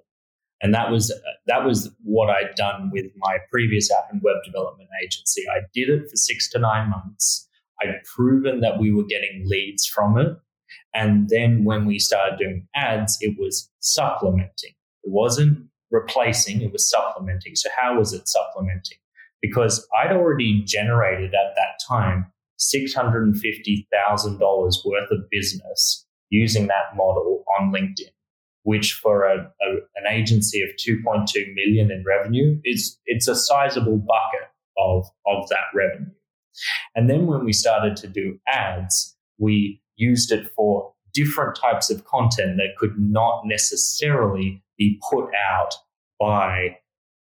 And 0.62 0.74
that 0.74 0.90
was 0.90 1.10
uh, 1.10 1.18
that 1.46 1.64
was 1.64 1.90
what 2.02 2.30
I'd 2.30 2.54
done 2.56 2.90
with 2.92 3.06
my 3.16 3.38
previous 3.50 3.90
app 3.92 4.10
and 4.10 4.22
web 4.24 4.36
development 4.44 4.88
agency. 5.04 5.44
I 5.48 5.60
did 5.74 5.90
it 5.90 6.08
for 6.08 6.16
six 6.16 6.50
to 6.52 6.58
nine 6.58 6.90
months. 6.90 7.48
I'd 7.82 8.02
proven 8.16 8.60
that 8.60 8.80
we 8.80 8.90
were 8.90 9.04
getting 9.04 9.44
leads 9.44 9.86
from 9.86 10.18
it. 10.18 10.34
And 10.94 11.28
then 11.28 11.64
when 11.64 11.84
we 11.84 11.98
started 11.98 12.38
doing 12.38 12.66
ads, 12.74 13.18
it 13.20 13.36
was 13.38 13.70
supplementing. 13.80 14.72
It 15.04 15.10
wasn't 15.10 15.68
replacing, 16.00 16.62
it 16.62 16.72
was 16.72 16.88
supplementing. 16.88 17.56
So, 17.56 17.68
how 17.76 17.98
was 17.98 18.12
it 18.12 18.28
supplementing? 18.28 18.98
Because 19.40 19.84
I'd 19.98 20.12
already 20.12 20.62
generated 20.64 21.34
at 21.34 21.56
that 21.56 21.80
time 21.86 22.30
$650,000 22.58 24.84
worth 24.84 25.10
of 25.10 25.30
business 25.30 26.06
using 26.30 26.66
that 26.66 26.96
model 26.96 27.44
on 27.58 27.72
LinkedIn, 27.72 28.10
which 28.62 28.94
for 28.94 29.24
a, 29.24 29.36
a, 29.36 29.76
an 29.96 30.06
agency 30.10 30.62
of 30.62 30.70
2.2 30.70 31.54
million 31.54 31.90
in 31.90 32.02
revenue 32.06 32.58
is 32.64 32.98
it's 33.06 33.28
a 33.28 33.34
sizable 33.34 33.98
bucket 33.98 34.48
of, 34.78 35.06
of 35.26 35.46
that 35.48 35.66
revenue. 35.74 36.10
And 36.94 37.10
then 37.10 37.26
when 37.26 37.44
we 37.44 37.52
started 37.52 37.96
to 37.96 38.08
do 38.08 38.38
ads, 38.48 39.14
we 39.38 39.82
used 39.96 40.32
it 40.32 40.50
for 40.56 40.94
different 41.12 41.56
types 41.56 41.90
of 41.90 42.04
content 42.04 42.56
that 42.56 42.76
could 42.78 42.98
not 42.98 43.42
necessarily 43.44 44.62
be 44.78 44.98
put 45.10 45.28
out 45.50 45.74
by 46.18 46.76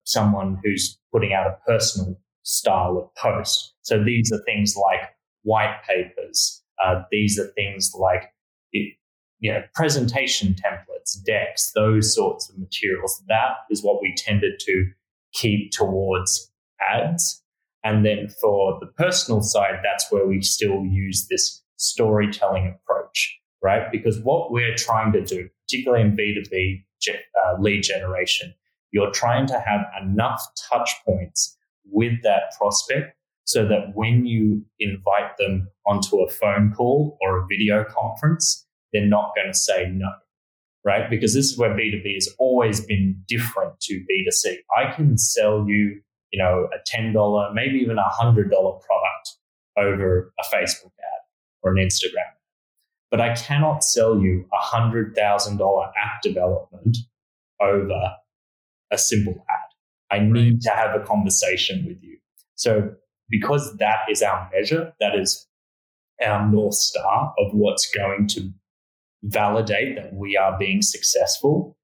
someone 0.03 0.59
who's 0.63 0.97
putting 1.11 1.33
out 1.33 1.47
a 1.47 1.57
personal 1.65 2.19
style 2.43 2.97
of 2.97 3.13
post. 3.15 3.73
So 3.81 4.03
these 4.03 4.31
are 4.31 4.41
things 4.45 4.75
like 4.75 5.01
white 5.43 5.81
papers. 5.87 6.61
Uh, 6.83 7.03
these 7.11 7.39
are 7.39 7.47
things 7.47 7.93
like 7.97 8.33
you 8.71 9.51
know 9.51 9.61
presentation 9.75 10.55
templates, 10.55 11.21
decks, 11.25 11.71
those 11.75 12.15
sorts 12.15 12.49
of 12.49 12.57
materials. 12.57 13.21
That 13.27 13.57
is 13.69 13.83
what 13.83 14.01
we 14.01 14.13
tended 14.15 14.59
to 14.61 14.85
keep 15.33 15.71
towards 15.71 16.51
ads. 16.79 17.43
And 17.83 18.05
then 18.05 18.29
for 18.29 18.77
the 18.79 18.85
personal 18.85 19.41
side, 19.41 19.79
that's 19.83 20.11
where 20.11 20.27
we 20.27 20.41
still 20.41 20.85
use 20.85 21.27
this 21.27 21.63
storytelling 21.77 22.75
approach, 22.75 23.39
right? 23.63 23.91
Because 23.91 24.19
what 24.19 24.51
we're 24.51 24.75
trying 24.75 25.11
to 25.13 25.25
do, 25.25 25.49
particularly 25.67 26.03
in 26.03 26.15
B2B 26.15 26.83
uh, 27.09 27.59
lead 27.59 27.81
generation, 27.81 28.53
you're 28.91 29.11
trying 29.11 29.47
to 29.47 29.59
have 29.59 29.81
enough 30.01 30.45
touch 30.69 30.91
points 31.05 31.57
with 31.85 32.21
that 32.23 32.53
prospect 32.57 33.15
so 33.45 33.67
that 33.67 33.91
when 33.95 34.25
you 34.25 34.63
invite 34.79 35.37
them 35.37 35.67
onto 35.85 36.17
a 36.21 36.29
phone 36.29 36.71
call 36.75 37.17
or 37.21 37.39
a 37.39 37.47
video 37.49 37.83
conference, 37.83 38.65
they're 38.93 39.05
not 39.05 39.31
going 39.35 39.47
to 39.51 39.57
say 39.57 39.89
no, 39.91 40.09
right? 40.85 41.09
Because 41.09 41.33
this 41.33 41.45
is 41.45 41.57
where 41.57 41.71
B2B 41.71 42.13
has 42.13 42.29
always 42.39 42.85
been 42.85 43.21
different 43.27 43.79
to 43.81 43.93
B2C. 44.09 44.57
I 44.77 44.93
can 44.93 45.17
sell 45.17 45.65
you, 45.67 46.01
you 46.31 46.41
know, 46.41 46.69
a 46.73 46.97
$10, 46.97 47.53
maybe 47.53 47.77
even 47.79 47.97
a 47.97 48.03
$100 48.03 48.49
product 48.49 49.37
over 49.77 50.33
a 50.39 50.55
Facebook 50.55 50.91
ad 50.99 51.21
or 51.63 51.71
an 51.71 51.77
Instagram. 51.77 52.31
But 53.09 53.21
I 53.21 53.35
cannot 53.35 53.83
sell 53.83 54.19
you 54.19 54.45
a 54.53 54.75
$100,000 54.75 55.91
app 56.01 56.21
development 56.21 56.97
over 57.61 58.15
a 58.91 58.97
simple 58.97 59.45
ad. 59.49 59.57
I 60.11 60.19
need 60.19 60.61
to 60.61 60.69
have 60.71 60.99
a 60.99 61.03
conversation 61.05 61.85
with 61.87 62.03
you. 62.03 62.17
So 62.55 62.91
because 63.29 63.77
that 63.77 63.99
is 64.09 64.21
our 64.21 64.49
measure, 64.53 64.93
that 64.99 65.15
is 65.15 65.47
our 66.23 66.47
North 66.47 66.75
Star 66.75 67.33
of 67.39 67.53
what's 67.53 67.89
going 67.89 68.27
to 68.29 68.51
validate 69.23 69.95
that 69.95 70.13
we 70.13 70.35
are 70.35 70.57
being 70.57 70.81
successful, 70.81 71.77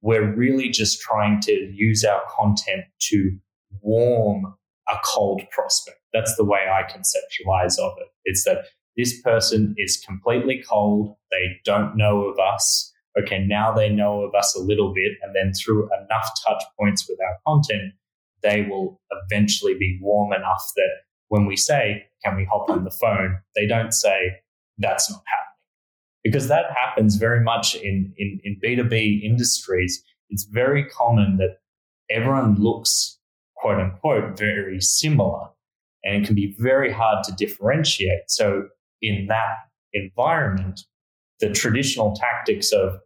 we're 0.00 0.34
really 0.34 0.68
just 0.68 1.00
trying 1.00 1.40
to 1.42 1.52
use 1.52 2.04
our 2.04 2.22
content 2.36 2.84
to 3.00 3.38
warm 3.80 4.54
a 4.88 4.94
cold 5.04 5.42
prospect. 5.50 5.98
That's 6.12 6.34
the 6.36 6.44
way 6.44 6.60
I 6.70 6.82
conceptualize 6.82 7.78
of 7.78 7.92
it. 7.98 8.08
It's 8.24 8.44
that 8.44 8.64
this 8.96 9.20
person 9.22 9.74
is 9.76 10.02
completely 10.04 10.62
cold. 10.68 11.14
They 11.30 11.60
don't 11.64 11.96
know 11.96 12.24
of 12.24 12.38
us 12.38 12.92
okay, 13.20 13.44
now 13.46 13.72
they 13.72 13.88
know 13.88 14.22
of 14.22 14.34
us 14.34 14.54
a 14.56 14.60
little 14.60 14.92
bit. 14.92 15.12
And 15.22 15.34
then 15.34 15.52
through 15.52 15.84
enough 15.86 16.28
touch 16.46 16.62
points 16.78 17.08
with 17.08 17.18
our 17.20 17.36
content, 17.46 17.92
they 18.42 18.62
will 18.62 19.00
eventually 19.10 19.74
be 19.74 19.98
warm 20.00 20.32
enough 20.32 20.62
that 20.76 20.90
when 21.28 21.46
we 21.46 21.56
say, 21.56 22.04
can 22.24 22.36
we 22.36 22.44
hop 22.44 22.70
on 22.70 22.84
the 22.84 22.90
phone? 22.90 23.38
They 23.54 23.66
don't 23.66 23.92
say, 23.92 24.36
that's 24.78 25.10
not 25.10 25.22
happening. 25.26 25.44
Because 26.24 26.48
that 26.48 26.66
happens 26.84 27.16
very 27.16 27.42
much 27.42 27.74
in, 27.76 28.12
in, 28.16 28.40
in 28.44 28.60
B2B 28.62 29.22
industries. 29.22 30.02
It's 30.30 30.44
very 30.44 30.84
common 30.84 31.36
that 31.38 31.58
everyone 32.10 32.56
looks, 32.56 33.18
quote 33.56 33.80
unquote, 33.80 34.36
very 34.36 34.80
similar. 34.80 35.48
And 36.04 36.22
it 36.22 36.26
can 36.26 36.34
be 36.34 36.54
very 36.58 36.92
hard 36.92 37.24
to 37.24 37.32
differentiate. 37.32 38.28
So 38.28 38.68
in 39.00 39.26
that 39.28 39.54
environment, 39.92 40.80
the 41.40 41.50
traditional 41.50 42.14
tactics 42.14 42.72
of 42.72 43.00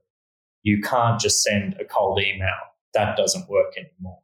you 0.63 0.81
can't 0.81 1.21
just 1.21 1.43
send 1.43 1.75
a 1.81 1.85
cold 1.85 2.21
email. 2.21 2.49
That 2.95 3.17
doesn't 3.17 3.49
work 3.49 3.75
anymore. 3.77 4.19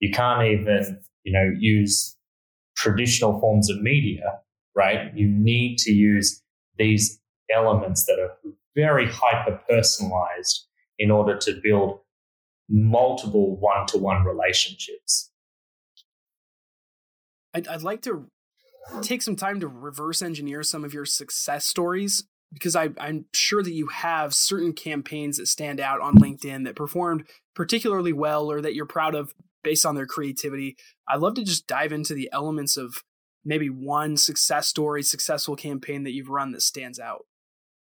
You 0.00 0.10
can't 0.10 0.42
even, 0.42 1.00
you 1.24 1.32
know, 1.32 1.52
use 1.58 2.16
traditional 2.76 3.38
forms 3.40 3.70
of 3.70 3.80
media, 3.82 4.40
right? 4.74 5.12
You 5.14 5.28
need 5.28 5.78
to 5.78 5.92
use 5.92 6.42
these 6.78 7.20
elements 7.52 8.06
that 8.06 8.18
are 8.18 8.52
very 8.74 9.06
hyper 9.06 9.60
personalized 9.68 10.66
in 10.98 11.10
order 11.10 11.36
to 11.36 11.60
build 11.62 12.00
multiple 12.68 13.56
one 13.58 13.86
to 13.86 13.98
one 13.98 14.24
relationships. 14.24 15.30
I'd, 17.54 17.68
I'd, 17.68 17.82
like 17.82 18.00
to 18.02 18.28
take 19.02 19.20
some 19.20 19.36
time 19.36 19.60
to 19.60 19.68
reverse 19.68 20.22
engineer 20.22 20.62
some 20.62 20.84
of 20.84 20.94
your 20.94 21.04
success 21.04 21.66
stories 21.66 22.24
because 22.52 22.76
I, 22.76 22.90
I'm 22.98 23.26
sure 23.32 23.62
that 23.62 23.72
you 23.72 23.86
have 23.88 24.34
certain 24.34 24.72
campaigns 24.72 25.38
that 25.38 25.46
stand 25.46 25.80
out 25.80 26.00
on 26.00 26.16
LinkedIn 26.16 26.64
that 26.64 26.76
performed 26.76 27.24
particularly 27.54 28.12
well 28.12 28.50
or 28.50 28.60
that 28.60 28.74
you're 28.74 28.86
proud 28.86 29.14
of 29.14 29.32
based 29.62 29.86
on 29.86 29.94
their 29.94 30.06
creativity. 30.06 30.76
I'd 31.08 31.20
love 31.20 31.34
to 31.34 31.44
just 31.44 31.66
dive 31.66 31.92
into 31.92 32.14
the 32.14 32.28
elements 32.32 32.76
of 32.76 33.02
maybe 33.44 33.68
one 33.68 34.16
success 34.16 34.68
story, 34.68 35.02
successful 35.02 35.56
campaign 35.56 36.04
that 36.04 36.12
you've 36.12 36.28
run 36.28 36.52
that 36.52 36.62
stands 36.62 36.98
out. 36.98 37.26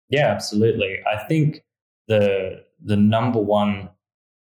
Yeah, 0.10 0.28
absolutely. 0.28 1.00
I 1.12 1.24
think 1.26 1.64
the 2.08 2.64
the 2.84 2.98
number 2.98 3.40
one 3.40 3.90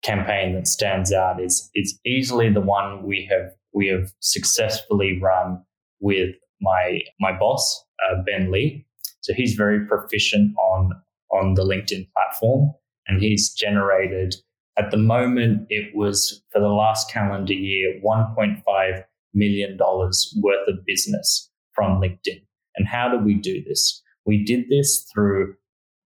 campaign 0.04 0.54
that 0.56 0.68
stands 0.68 1.14
out 1.14 1.42
is 1.42 1.70
is 1.74 2.00
easily 2.06 2.52
the 2.52 2.62
one 2.62 3.04
we 3.04 3.28
have 3.32 3.52
we 3.74 3.88
have 3.88 4.12
successfully 4.20 5.20
run 5.22 5.64
with 6.00 6.36
my 6.62 7.00
my 7.20 7.38
boss 7.38 7.86
uh, 8.10 8.22
Ben 8.26 8.52
Lee. 8.52 8.86
So 9.26 9.34
he's 9.34 9.56
very 9.56 9.84
proficient 9.88 10.56
on 10.56 10.92
on 11.32 11.56
the 11.56 11.64
LinkedIn 11.64 12.08
platform, 12.14 12.72
and 13.08 13.20
he's 13.20 13.52
generated 13.52 14.36
at 14.78 14.92
the 14.92 14.98
moment 14.98 15.66
it 15.70 15.96
was 15.96 16.44
for 16.52 16.60
the 16.60 16.68
last 16.68 17.10
calendar 17.12 17.54
year 17.54 18.00
1.5 18.06 19.04
million 19.34 19.78
dollars 19.78 20.32
worth 20.42 20.68
of 20.68 20.86
business 20.86 21.50
from 21.74 22.00
LinkedIn. 22.00 22.40
And 22.76 22.88
how 22.88 23.10
did 23.10 23.26
we 23.26 23.34
do 23.34 23.64
this? 23.64 24.00
We 24.28 24.44
did 24.44 24.70
this 24.70 25.10
through 25.12 25.56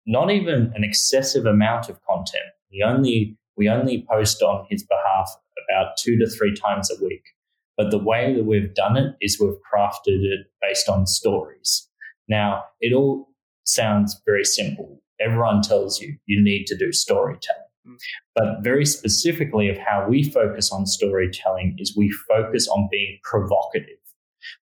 not 0.07 0.31
even 0.31 0.71
an 0.75 0.85
excessive 0.85 1.47
amount 1.47 1.89
of 1.89 1.99
content. 2.03 2.53
We 2.71 2.83
only 2.83 3.39
we 3.57 3.71
only 3.71 4.05
post 4.11 4.43
on 4.43 4.67
his 4.69 4.83
behalf 4.83 5.31
about 5.71 5.97
two 5.97 6.19
to 6.19 6.29
three 6.29 6.55
times 6.55 6.91
a 6.91 7.03
week. 7.03 7.25
But 7.79 7.91
the 7.91 7.99
way 7.99 8.35
that 8.35 8.45
we've 8.45 8.75
done 8.75 8.99
it 8.99 9.17
is 9.23 9.41
we've 9.41 9.57
crafted 9.73 10.21
it 10.23 10.49
based 10.61 10.91
on 10.91 11.07
stories. 11.07 11.89
Now, 12.29 12.65
it 12.81 12.93
all 12.93 13.29
sounds 13.65 14.21
very 14.27 14.45
simple. 14.45 15.01
Everyone 15.21 15.63
tells 15.63 16.01
you 16.01 16.17
you 16.27 16.43
need 16.43 16.67
to 16.67 16.77
do 16.77 16.93
storytelling. 16.93 17.63
Mm. 17.87 17.97
But 18.35 18.63
very 18.63 18.85
specifically, 18.85 19.69
of 19.69 19.79
how 19.79 20.07
we 20.09 20.23
focus 20.23 20.71
on 20.73 20.87
storytelling 20.87 21.77
is 21.79 21.97
we 21.97 22.11
focus 22.29 22.69
on 22.69 22.89
being 22.91 23.19
provocative 23.23 23.99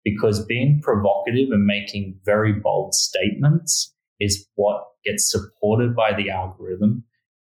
because 0.03 0.45
being 0.45 0.79
provocative 0.81 1.49
and 1.51 1.65
making 1.65 2.17
very 2.23 2.53
bold 2.53 2.93
statements 2.93 3.93
is 4.19 4.47
what 4.55 4.85
gets 5.03 5.29
supported 5.29 5.95
by 5.95 6.13
the 6.13 6.29
algorithm, 6.29 7.03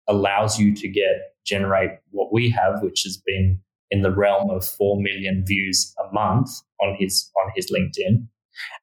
allows 0.07 0.59
you 0.59 0.75
to 0.75 0.87
get 0.87 1.33
generate 1.45 1.91
what 2.11 2.33
we 2.33 2.49
have, 2.49 2.81
which 2.81 3.03
has 3.03 3.17
been 3.25 3.59
in 3.89 4.01
the 4.01 4.11
realm 4.11 4.49
of 4.49 4.65
4 4.65 5.01
million 5.01 5.45
views 5.45 5.93
a 5.97 6.13
month 6.13 6.49
on 6.81 6.95
his 6.99 7.31
on 7.41 7.51
his 7.55 7.71
LinkedIn. 7.71 8.27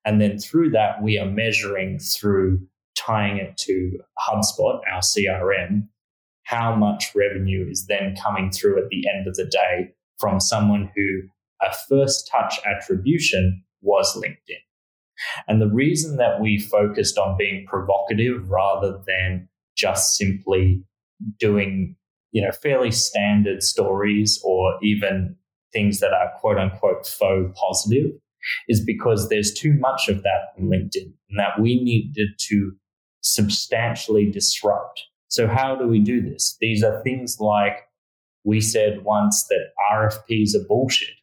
And 0.04 0.20
then 0.20 0.38
through 0.38 0.70
that, 0.70 1.02
we 1.02 1.18
are 1.18 1.26
measuring 1.26 1.98
through 1.98 2.60
tying 2.96 3.38
it 3.38 3.56
to 3.58 3.98
HubSpot, 4.28 4.80
our 4.90 5.00
CRM, 5.00 5.88
how 6.44 6.74
much 6.74 7.12
revenue 7.14 7.66
is 7.68 7.86
then 7.86 8.14
coming 8.22 8.50
through 8.50 8.78
at 8.78 8.88
the 8.90 9.04
end 9.08 9.26
of 9.26 9.34
the 9.34 9.46
day 9.46 9.92
from 10.18 10.40
someone 10.40 10.90
who 10.94 11.22
a 11.62 11.72
first 11.88 12.28
touch 12.30 12.60
attribution 12.66 13.64
was 13.80 14.14
LinkedIn. 14.16 14.60
And 15.48 15.60
the 15.60 15.70
reason 15.70 16.16
that 16.16 16.40
we 16.40 16.58
focused 16.58 17.18
on 17.18 17.36
being 17.38 17.66
provocative 17.66 18.50
rather 18.50 19.00
than 19.06 19.48
just 19.76 20.16
simply 20.16 20.82
doing, 21.38 21.96
you 22.32 22.42
know, 22.42 22.50
fairly 22.50 22.90
standard 22.90 23.62
stories 23.62 24.40
or 24.44 24.74
even 24.82 25.36
things 25.72 26.00
that 26.00 26.12
are 26.12 26.32
quote 26.38 26.58
unquote 26.58 27.06
faux 27.06 27.58
positive 27.58 28.12
is 28.68 28.84
because 28.84 29.28
there's 29.28 29.52
too 29.52 29.74
much 29.74 30.08
of 30.08 30.22
that 30.22 30.52
on 30.58 30.66
LinkedIn 30.66 31.12
and 31.30 31.38
that 31.38 31.60
we 31.60 31.82
needed 31.82 32.28
to 32.48 32.72
substantially 33.20 34.30
disrupt. 34.30 35.02
So 35.28 35.46
how 35.46 35.74
do 35.76 35.88
we 35.88 35.98
do 35.98 36.20
this? 36.20 36.56
These 36.60 36.84
are 36.84 37.02
things 37.02 37.38
like 37.40 37.88
we 38.44 38.60
said 38.60 39.04
once 39.04 39.44
that 39.44 39.70
RFPs 39.90 40.54
are 40.54 40.66
bullshit 40.68 41.14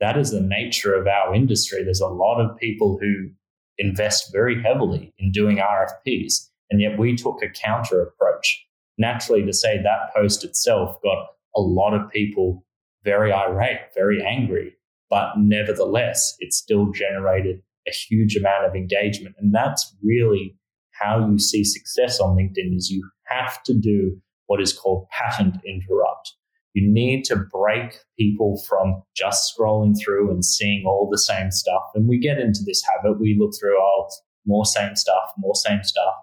that 0.00 0.16
is 0.16 0.30
the 0.30 0.40
nature 0.40 0.94
of 0.94 1.06
our 1.06 1.34
industry. 1.34 1.82
There's 1.82 2.00
a 2.00 2.06
lot 2.06 2.40
of 2.40 2.56
people 2.58 2.98
who 3.00 3.30
invest 3.78 4.32
very 4.32 4.62
heavily 4.62 5.12
in 5.18 5.32
doing 5.32 5.58
RFPs, 5.58 6.48
and 6.70 6.80
yet 6.80 6.98
we 6.98 7.16
took 7.16 7.42
a 7.42 7.48
counter 7.48 8.02
approach. 8.02 8.66
Naturally, 8.98 9.44
to 9.44 9.52
say 9.52 9.80
that 9.82 10.14
post 10.14 10.44
itself 10.44 11.00
got 11.02 11.26
a 11.54 11.60
lot 11.60 11.94
of 11.94 12.10
people 12.10 12.64
very 13.04 13.32
irate, 13.32 13.80
very 13.94 14.24
angry, 14.24 14.74
but 15.10 15.32
nevertheless, 15.36 16.36
it 16.40 16.52
still 16.52 16.90
generated 16.92 17.62
a 17.86 17.92
huge 17.92 18.36
amount 18.36 18.66
of 18.66 18.74
engagement. 18.74 19.36
And 19.38 19.54
that's 19.54 19.94
really 20.02 20.56
how 21.00 21.28
you 21.28 21.38
see 21.38 21.64
success 21.64 22.20
on 22.20 22.36
LinkedIn 22.36 22.76
is 22.76 22.90
you 22.90 23.08
have 23.26 23.62
to 23.64 23.74
do 23.74 24.16
what 24.46 24.60
is 24.60 24.72
called 24.72 25.08
pattern 25.10 25.60
interrupt. 25.66 26.34
You 26.74 26.90
need 26.92 27.24
to 27.24 27.36
break 27.36 27.98
people 28.18 28.62
from 28.68 29.02
just 29.16 29.54
scrolling 29.54 29.94
through 29.98 30.30
and 30.30 30.44
seeing 30.44 30.84
all 30.86 31.08
the 31.10 31.18
same 31.18 31.50
stuff. 31.50 31.82
And 31.94 32.08
we 32.08 32.18
get 32.18 32.38
into 32.38 32.60
this 32.64 32.82
habit. 32.84 33.18
We 33.18 33.36
look 33.38 33.52
through, 33.58 33.78
oh, 33.78 34.08
more 34.46 34.66
same 34.66 34.94
stuff, 34.94 35.32
more 35.38 35.54
same 35.54 35.82
stuff. 35.82 36.14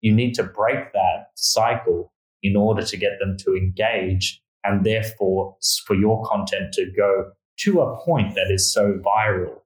You 0.00 0.12
need 0.12 0.34
to 0.34 0.42
break 0.42 0.92
that 0.92 1.28
cycle 1.36 2.12
in 2.42 2.56
order 2.56 2.84
to 2.84 2.96
get 2.96 3.12
them 3.20 3.36
to 3.44 3.56
engage 3.56 4.42
and 4.64 4.84
therefore 4.84 5.56
for 5.86 5.94
your 5.94 6.24
content 6.24 6.72
to 6.74 6.90
go 6.96 7.30
to 7.60 7.80
a 7.80 7.96
point 8.04 8.34
that 8.34 8.50
is 8.50 8.72
so 8.72 9.00
viral. 9.04 9.60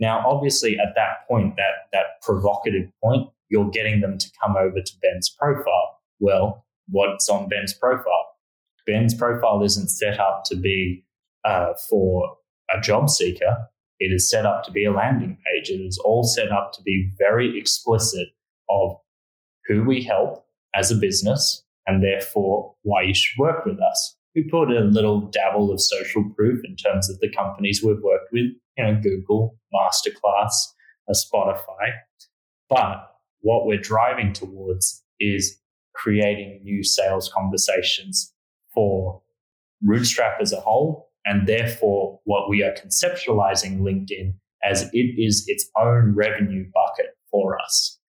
Now, 0.00 0.24
obviously, 0.26 0.78
at 0.78 0.94
that 0.96 1.26
point, 1.28 1.56
that, 1.56 1.88
that 1.92 2.20
provocative 2.22 2.90
point, 3.02 3.28
you're 3.48 3.70
getting 3.70 4.00
them 4.00 4.18
to 4.18 4.30
come 4.42 4.56
over 4.56 4.80
to 4.80 4.92
Ben's 5.00 5.30
profile. 5.30 5.98
Well, 6.18 6.64
what's 6.88 7.28
on 7.28 7.48
Ben's 7.48 7.72
profile? 7.72 8.26
Ben's 8.86 9.14
profile 9.14 9.62
isn't 9.62 9.88
set 9.88 10.20
up 10.20 10.42
to 10.46 10.56
be 10.56 11.04
uh, 11.44 11.74
for 11.88 12.36
a 12.74 12.80
job 12.80 13.08
seeker. 13.08 13.68
It 14.00 14.12
is 14.12 14.28
set 14.28 14.44
up 14.44 14.64
to 14.64 14.72
be 14.72 14.84
a 14.84 14.92
landing 14.92 15.38
page. 15.46 15.70
It 15.70 15.80
is 15.80 15.98
all 15.98 16.24
set 16.24 16.50
up 16.50 16.72
to 16.74 16.82
be 16.82 17.10
very 17.18 17.58
explicit 17.58 18.28
of 18.68 18.96
who 19.66 19.84
we 19.84 20.02
help 20.02 20.46
as 20.74 20.90
a 20.90 20.96
business 20.96 21.62
and 21.86 22.02
therefore 22.02 22.74
why 22.82 23.02
you 23.02 23.14
should 23.14 23.38
work 23.38 23.64
with 23.64 23.78
us. 23.80 24.16
We 24.34 24.44
put 24.50 24.70
a 24.70 24.80
little 24.80 25.30
dabble 25.30 25.72
of 25.72 25.80
social 25.80 26.28
proof 26.36 26.60
in 26.64 26.76
terms 26.76 27.08
of 27.08 27.20
the 27.20 27.30
companies 27.32 27.82
we've 27.82 28.02
worked 28.02 28.32
with, 28.32 28.46
you 28.76 28.84
know, 28.84 29.00
Google, 29.02 29.56
Masterclass, 29.72 30.52
uh, 31.08 31.12
Spotify. 31.12 31.92
But 32.68 33.10
what 33.40 33.66
we're 33.66 33.78
driving 33.78 34.32
towards 34.32 35.04
is 35.20 35.60
creating 35.94 36.60
new 36.64 36.82
sales 36.82 37.30
conversations 37.32 38.32
for 38.72 39.22
Rootstrap 39.86 40.40
as 40.40 40.52
a 40.52 40.60
whole, 40.60 41.10
and 41.24 41.46
therefore 41.46 42.20
what 42.24 42.48
we 42.48 42.62
are 42.62 42.72
conceptualizing 42.72 43.80
LinkedIn 43.80 44.34
as 44.64 44.88
it 44.92 45.14
is 45.18 45.44
its 45.46 45.68
own 45.78 46.14
revenue 46.14 46.64
bucket 46.72 47.16
for 47.30 47.60
us. 47.60 48.00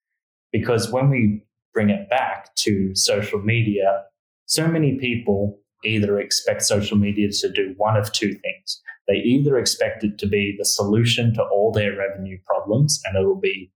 Because 0.51 0.91
when 0.91 1.09
we 1.09 1.43
bring 1.73 1.89
it 1.89 2.09
back 2.09 2.55
to 2.55 2.95
social 2.95 3.41
media, 3.41 4.03
so 4.45 4.67
many 4.67 4.97
people 4.97 5.59
either 5.83 6.19
expect 6.19 6.63
social 6.63 6.97
media 6.97 7.29
to 7.31 7.51
do 7.51 7.73
one 7.77 7.97
of 7.97 8.11
two 8.11 8.33
things. 8.33 8.81
They 9.07 9.15
either 9.15 9.57
expect 9.57 10.03
it 10.03 10.17
to 10.19 10.27
be 10.27 10.55
the 10.57 10.65
solution 10.65 11.33
to 11.35 11.43
all 11.43 11.71
their 11.71 11.95
revenue 11.95 12.39
problems, 12.45 13.01
and 13.05 13.15
it'll 13.15 13.39
be 13.39 13.71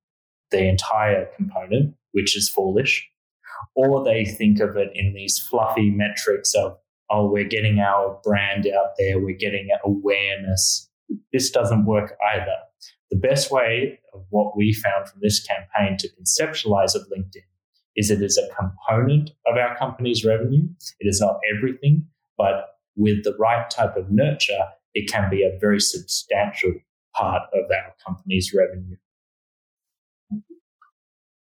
the 0.52 0.68
entire 0.68 1.28
component, 1.36 1.96
which 2.14 2.36
is 2.36 2.50
foolish, 2.50 3.08
or 3.76 4.04
they 4.04 4.26
think 4.26 4.60
of 4.60 4.76
it 4.78 4.90
in 4.96 5.14
these 5.14 5.38
fluffy 5.38 5.92
metrics 5.92 6.56
of, 6.56 6.78
oh, 7.12 7.30
we're 7.30 7.48
getting 7.48 7.80
our 7.80 8.20
brand 8.24 8.68
out 8.68 8.92
there, 8.98 9.20
we're 9.20 9.38
getting 9.38 9.70
awareness. 9.84 10.90
This 11.32 11.52
doesn't 11.52 11.86
work 11.86 12.16
either. 12.34 12.56
The 13.12 13.18
best 13.18 13.52
way 13.52 14.00
of 14.14 14.26
what 14.30 14.56
we 14.56 14.74
found 14.74 15.08
from 15.08 15.20
this 15.22 15.46
campaign 15.46 15.98
to 15.98 16.10
conceptualize 16.10 16.96
of 16.96 17.04
LinkedIn 17.04 17.46
is 18.00 18.10
it 18.10 18.22
is 18.22 18.38
a 18.38 18.56
component 18.56 19.32
of 19.46 19.58
our 19.58 19.76
company's 19.78 20.24
revenue. 20.24 20.64
It 21.02 21.08
is 21.08 21.20
not 21.20 21.40
everything, 21.54 22.08
but 22.38 22.78
with 22.96 23.26
the 23.26 23.36
right 23.38 23.70
type 23.70 23.98
of 23.98 24.10
nurture, 24.10 24.66
it 24.94 25.12
can 25.12 25.30
be 25.30 25.44
a 25.44 25.60
very 25.60 25.82
substantial 25.82 26.74
part 27.14 27.44
of 27.54 27.66
our 27.70 27.94
company's 28.06 28.54
revenue 28.58 28.96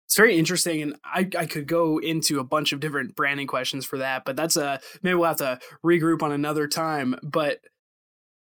it's 0.06 0.16
very 0.16 0.38
interesting 0.38 0.80
and 0.82 0.96
I, 1.04 1.28
I 1.36 1.46
could 1.46 1.66
go 1.66 1.98
into 1.98 2.38
a 2.38 2.44
bunch 2.44 2.72
of 2.72 2.80
different 2.80 3.16
branding 3.16 3.46
questions 3.46 3.84
for 3.84 3.98
that 3.98 4.24
but 4.24 4.36
that's 4.36 4.56
a 4.56 4.80
maybe 5.02 5.14
we'll 5.14 5.28
have 5.28 5.36
to 5.38 5.58
regroup 5.84 6.22
on 6.22 6.30
another 6.30 6.68
time 6.68 7.16
but 7.22 7.58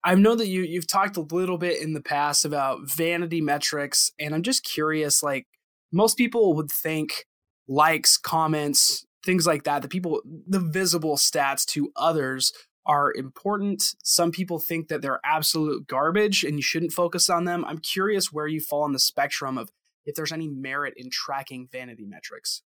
i 0.04 0.15
know 0.15 0.36
that 0.36 0.47
you 0.47 0.63
you've 0.63 0.88
talked 0.88 1.17
a 1.17 1.21
little 1.21 1.60
bit 1.60 1.82
in 1.82 1.93
the 1.93 2.02
past 2.02 2.45
about 2.45 2.89
vanity 2.89 3.41
metrics 3.41 4.12
and 4.19 4.34
i'm 4.34 4.41
just 4.41 4.63
curious 4.63 5.21
like 5.21 5.45
most 5.91 6.17
people 6.17 6.56
would 6.56 6.71
think 6.71 7.26
likes 7.67 8.17
comments 8.17 9.06
things 9.24 9.45
like 9.45 9.63
that 9.63 9.82
the 9.82 9.88
people 9.88 10.21
the 10.47 10.60
visible 10.60 11.15
stats 11.15 11.65
to 11.65 11.91
others 11.95 12.52
are 12.86 13.13
important 13.13 13.93
some 14.04 14.32
people 14.32 14.58
think 14.58 14.88
that 14.88 15.02
they're 15.02 15.19
absolute 15.24 15.88
garbage 15.88 16.43
and 16.43 16.56
you 16.56 16.63
shouldn't 16.63 16.91
focus 16.91 17.30
on 17.30 17.45
them 17.45 17.63
i'm 17.65 17.78
curious 17.78 18.32
where 18.32 18.47
you 18.47 18.60
fall 18.60 18.84
on 18.84 18.93
the 18.93 19.00
spectrum 19.00 19.58
of 19.58 19.69
if 20.06 20.15
there's 20.15 20.32
any 20.32 20.47
merit 20.47 20.93
in 20.97 21.10
tracking 21.10 21.67
vanity 21.71 22.06
metrics. 22.06 22.63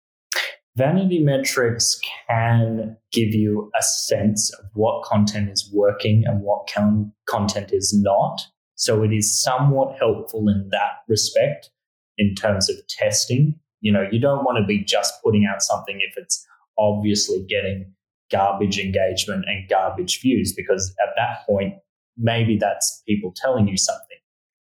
Vanity 0.76 1.22
metrics 1.22 2.00
can 2.28 2.96
give 3.12 3.34
you 3.34 3.70
a 3.78 3.82
sense 3.82 4.52
of 4.54 4.64
what 4.72 5.04
content 5.04 5.50
is 5.50 5.70
working 5.72 6.24
and 6.26 6.40
what 6.40 6.70
con- 6.72 7.12
content 7.28 7.70
is 7.72 7.94
not. 7.94 8.40
So 8.74 9.02
it 9.02 9.12
is 9.12 9.42
somewhat 9.42 9.98
helpful 9.98 10.48
in 10.48 10.68
that 10.70 11.02
respect 11.08 11.70
in 12.16 12.34
terms 12.34 12.70
of 12.70 12.76
testing. 12.88 13.58
You 13.82 13.92
know, 13.92 14.06
you 14.10 14.18
don't 14.20 14.44
want 14.44 14.58
to 14.58 14.64
be 14.66 14.82
just 14.82 15.22
putting 15.22 15.44
out 15.44 15.60
something 15.60 16.00
if 16.00 16.14
it's 16.16 16.46
obviously 16.78 17.44
getting 17.48 17.92
garbage 18.30 18.78
engagement 18.78 19.44
and 19.46 19.68
garbage 19.68 20.20
views, 20.22 20.54
because 20.56 20.94
at 21.02 21.10
that 21.16 21.44
point, 21.46 21.74
maybe 22.16 22.56
that's 22.56 23.02
people 23.06 23.34
telling 23.36 23.68
you 23.68 23.76
something. 23.76 24.16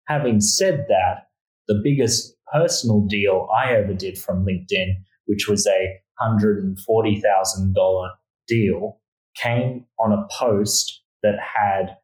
Having 0.08 0.40
said 0.40 0.86
that, 0.88 1.28
the 1.68 1.82
biggest 1.84 2.34
personal 2.54 3.02
deal 3.02 3.50
I 3.54 3.74
ever 3.74 3.94
did 3.94 4.18
from 4.18 4.46
LinkedIn, 4.46 4.94
which 5.26 5.48
was 5.50 5.68
a 5.68 6.00
$140,000 6.22 8.10
deal, 8.48 9.02
came 9.36 9.86
on 10.00 10.14
a 10.14 10.26
post 10.32 11.02
that 11.24 11.36
had 11.40 11.98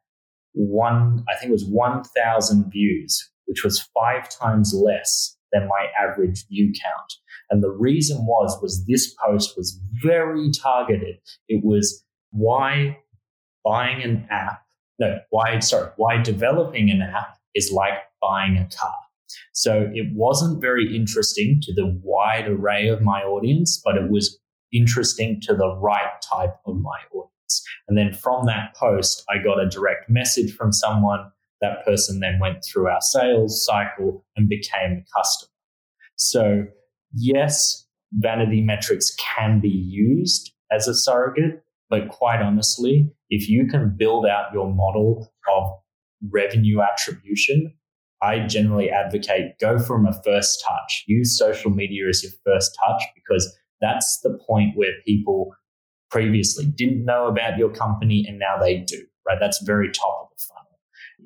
one, 0.54 1.24
I 1.30 1.36
think 1.38 1.50
it 1.50 1.54
was 1.54 1.66
1,000 1.66 2.72
views, 2.72 3.30
which 3.46 3.64
was 3.64 3.80
five 3.96 4.30
times 4.30 4.74
less 4.74 5.38
than 5.54 5.70
my 5.70 5.88
average 5.98 6.46
view 6.48 6.74
count. 6.84 7.14
And 7.50 7.64
the 7.64 7.72
reason 7.72 8.26
was, 8.26 8.60
was 8.62 8.86
this 8.86 9.16
post 9.26 9.56
was 9.56 9.80
very 10.04 10.52
targeted. 10.52 11.20
It 11.48 11.64
was 11.64 12.04
why 12.32 12.98
buying 13.64 14.02
an 14.04 14.28
app 14.30 14.64
no, 15.00 15.20
why, 15.32 15.60
sorry, 15.60 15.90
why 15.98 16.22
developing 16.22 16.90
an 16.90 17.02
app 17.02 17.38
is 17.56 17.72
like 17.72 17.94
buying 18.22 18.58
a 18.58 18.68
car. 18.76 18.96
So 19.54 19.90
it 19.94 20.14
wasn't 20.14 20.62
very 20.62 20.96
interesting 20.96 21.60
to 21.64 21.74
the 21.74 22.00
wide 22.04 22.48
array 22.48 22.88
of 22.88 23.02
my 23.02 23.22
audience, 23.22 23.82
but 23.84 23.96
it 23.96 24.10
was 24.10 24.40
interesting 24.72 25.42
to 25.42 25.56
the 25.56 25.76
right 25.76 26.22
type 26.22 26.56
of 26.66 26.76
my 26.78 26.98
audience. 27.12 27.64
And 27.88 27.98
then 27.98 28.14
from 28.14 28.46
that 28.46 28.76
post, 28.76 29.24
I 29.30 29.44
got 29.44 29.60
a 29.60 29.70
direct 29.70 30.10
message 30.10 30.54
from 30.56 30.72
someone. 30.72 31.32
That 31.64 31.86
person 31.86 32.20
then 32.20 32.40
went 32.40 32.64
through 32.64 32.90
our 32.90 33.02
sales 33.02 33.66
cycle 33.66 34.26
and 34.36 34.50
became 34.50 34.92
a 34.92 35.18
customer. 35.18 35.50
So, 36.18 36.66
yes, 37.14 37.88
vanity 38.12 38.62
metrics 38.62 39.16
can 39.16 39.62
be 39.62 39.70
used 39.70 40.52
as 40.72 40.88
a 40.88 40.94
surrogate, 40.94 41.64
but 41.90 42.10
quite 42.10 42.42
honestly, 42.42 43.10
if 43.30 43.48
you 43.50 43.66
can 43.68 43.96
build 43.98 44.26
out 44.26 44.54
your 44.54 44.74
model 44.74 45.32
of 45.56 45.72
revenue 46.32 46.82
attribution, 46.82 47.74
I 48.22 48.40
generally 48.48 48.90
advocate 48.90 49.60
go 49.60 49.80
from 49.80 50.06
a 50.06 50.14
first 50.24 50.64
touch. 50.68 51.04
Use 51.08 51.38
social 51.38 51.72
media 51.72 52.08
as 52.10 52.24
your 52.24 52.34
first 52.46 52.78
touch 52.86 53.02
because 53.16 53.58
that's 53.82 54.20
the 54.22 54.38
point 54.48 54.76
where 54.76 54.92
people 55.06 55.56
previously 56.10 56.66
didn't 56.66 57.06
know 57.06 57.28
about 57.28 57.58
your 57.58 57.70
company 57.70 58.26
and 58.28 58.38
now 58.38 58.58
they 58.60 58.78
do, 58.78 59.04
right? 59.28 59.38
That's 59.40 59.62
very 59.64 59.92
top 59.92 60.20
of 60.24 60.38
the 60.38 60.44
funnel. 60.44 60.63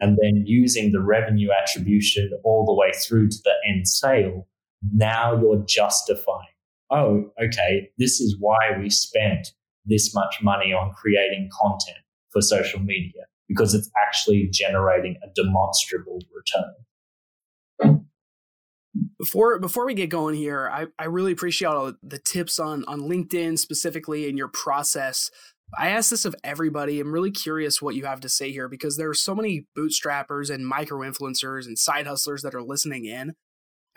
And 0.02 0.18
then 0.22 0.44
using 0.46 0.92
the 0.92 1.02
revenue 1.02 1.50
attribution 1.52 2.32
all 2.44 2.66
the 2.66 2.74
way 2.74 2.92
through 2.92 3.30
to 3.30 3.38
the 3.44 3.54
end 3.68 3.88
sale, 3.88 4.48
now 4.94 5.40
you're 5.40 5.64
justifying, 5.68 6.48
oh, 6.92 7.32
okay, 7.42 7.90
this 7.98 8.20
is 8.20 8.38
why 8.40 8.78
we 8.80 8.90
spent 8.90 9.50
this 9.86 10.14
much 10.14 10.38
money 10.42 10.74
on 10.74 10.94
creating 10.94 11.50
content 11.60 11.98
for 12.32 12.42
social 12.42 12.80
media 12.80 13.24
because 13.48 13.74
it's 13.74 13.90
actually 13.98 14.50
generating 14.52 15.16
a 15.24 15.28
demonstrable 15.34 16.20
return 16.36 16.74
before 19.18 19.60
before 19.60 19.86
we 19.86 19.94
get 19.94 20.10
going 20.10 20.36
here, 20.36 20.70
I, 20.72 20.88
I 21.00 21.06
really 21.06 21.32
appreciate 21.32 21.68
all 21.68 21.94
the 22.04 22.20
tips 22.20 22.60
on 22.60 22.86
on 22.86 23.02
LinkedIn 23.02 23.58
specifically 23.58 24.30
and 24.30 24.38
your 24.38 24.48
process. 24.48 25.32
I 25.76 25.90
ask 25.90 26.10
this 26.10 26.26
of 26.26 26.36
everybody. 26.44 27.00
I'm 27.00 27.12
really 27.12 27.32
curious 27.32 27.82
what 27.82 27.96
you 27.96 28.06
have 28.06 28.22
to 28.22 28.30
say 28.30 28.52
here 28.52 28.70
because 28.70 28.98
there 28.98 29.10
are 29.10 29.16
so 29.16 29.36
many 29.36 29.66
bootstrappers 29.78 30.54
and 30.54 30.68
micro 30.68 31.00
influencers 31.00 31.66
and 31.66 31.78
side 31.78 32.08
hustlers 32.08 32.42
that 32.44 32.56
are 32.56 32.64
listening 32.64 33.06
in. 33.06 33.34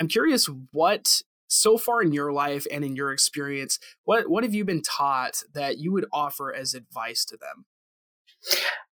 I'm 0.00 0.08
curious 0.08 0.48
what 0.72 1.22
so 1.48 1.76
far 1.76 2.02
in 2.02 2.12
your 2.12 2.32
life 2.32 2.66
and 2.72 2.84
in 2.84 2.96
your 2.96 3.12
experience, 3.12 3.78
what 4.04 4.30
what 4.30 4.44
have 4.44 4.54
you 4.54 4.64
been 4.64 4.82
taught 4.82 5.42
that 5.52 5.78
you 5.78 5.92
would 5.92 6.06
offer 6.12 6.54
as 6.54 6.74
advice 6.74 7.24
to 7.26 7.36
them? 7.36 7.66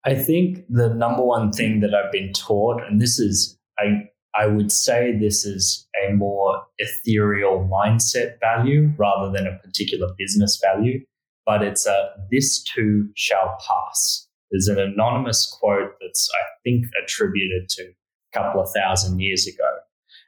I 0.05 0.15
think 0.15 0.65
the 0.69 0.93
number 0.93 1.23
one 1.23 1.51
thing 1.51 1.81
that 1.81 1.93
I've 1.93 2.11
been 2.11 2.33
taught, 2.33 2.81
and 2.83 3.01
this 3.01 3.19
is 3.19 3.57
I 3.77 4.09
I 4.37 4.47
would 4.47 4.71
say 4.71 5.17
this 5.17 5.45
is 5.45 5.87
a 6.07 6.13
more 6.13 6.63
ethereal 6.77 7.69
mindset 7.71 8.39
value 8.39 8.91
rather 8.97 9.31
than 9.31 9.47
a 9.47 9.57
particular 9.59 10.13
business 10.17 10.59
value, 10.61 11.05
but 11.45 11.61
it's 11.61 11.85
a 11.85 12.09
this 12.31 12.63
too 12.63 13.09
shall 13.15 13.57
pass. 13.67 14.27
There's 14.51 14.67
an 14.67 14.79
anonymous 14.79 15.45
quote 15.59 15.91
that's, 16.01 16.29
I 16.33 16.43
think, 16.63 16.85
attributed 17.03 17.69
to 17.69 17.83
a 17.83 18.37
couple 18.37 18.61
of 18.61 18.69
thousand 18.75 19.19
years 19.19 19.47
ago. 19.47 19.69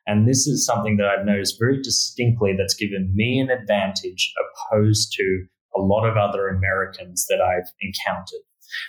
And 0.05 0.27
this 0.27 0.47
is 0.47 0.65
something 0.65 0.97
that 0.97 1.07
I've 1.07 1.25
noticed 1.25 1.59
very 1.59 1.81
distinctly 1.81 2.55
that's 2.57 2.73
given 2.73 3.11
me 3.13 3.39
an 3.39 3.49
advantage 3.49 4.33
opposed 4.39 5.11
to 5.13 5.45
a 5.75 5.81
lot 5.81 6.07
of 6.07 6.17
other 6.17 6.47
Americans 6.47 7.25
that 7.29 7.41
I've 7.41 7.69
encountered 7.81 8.41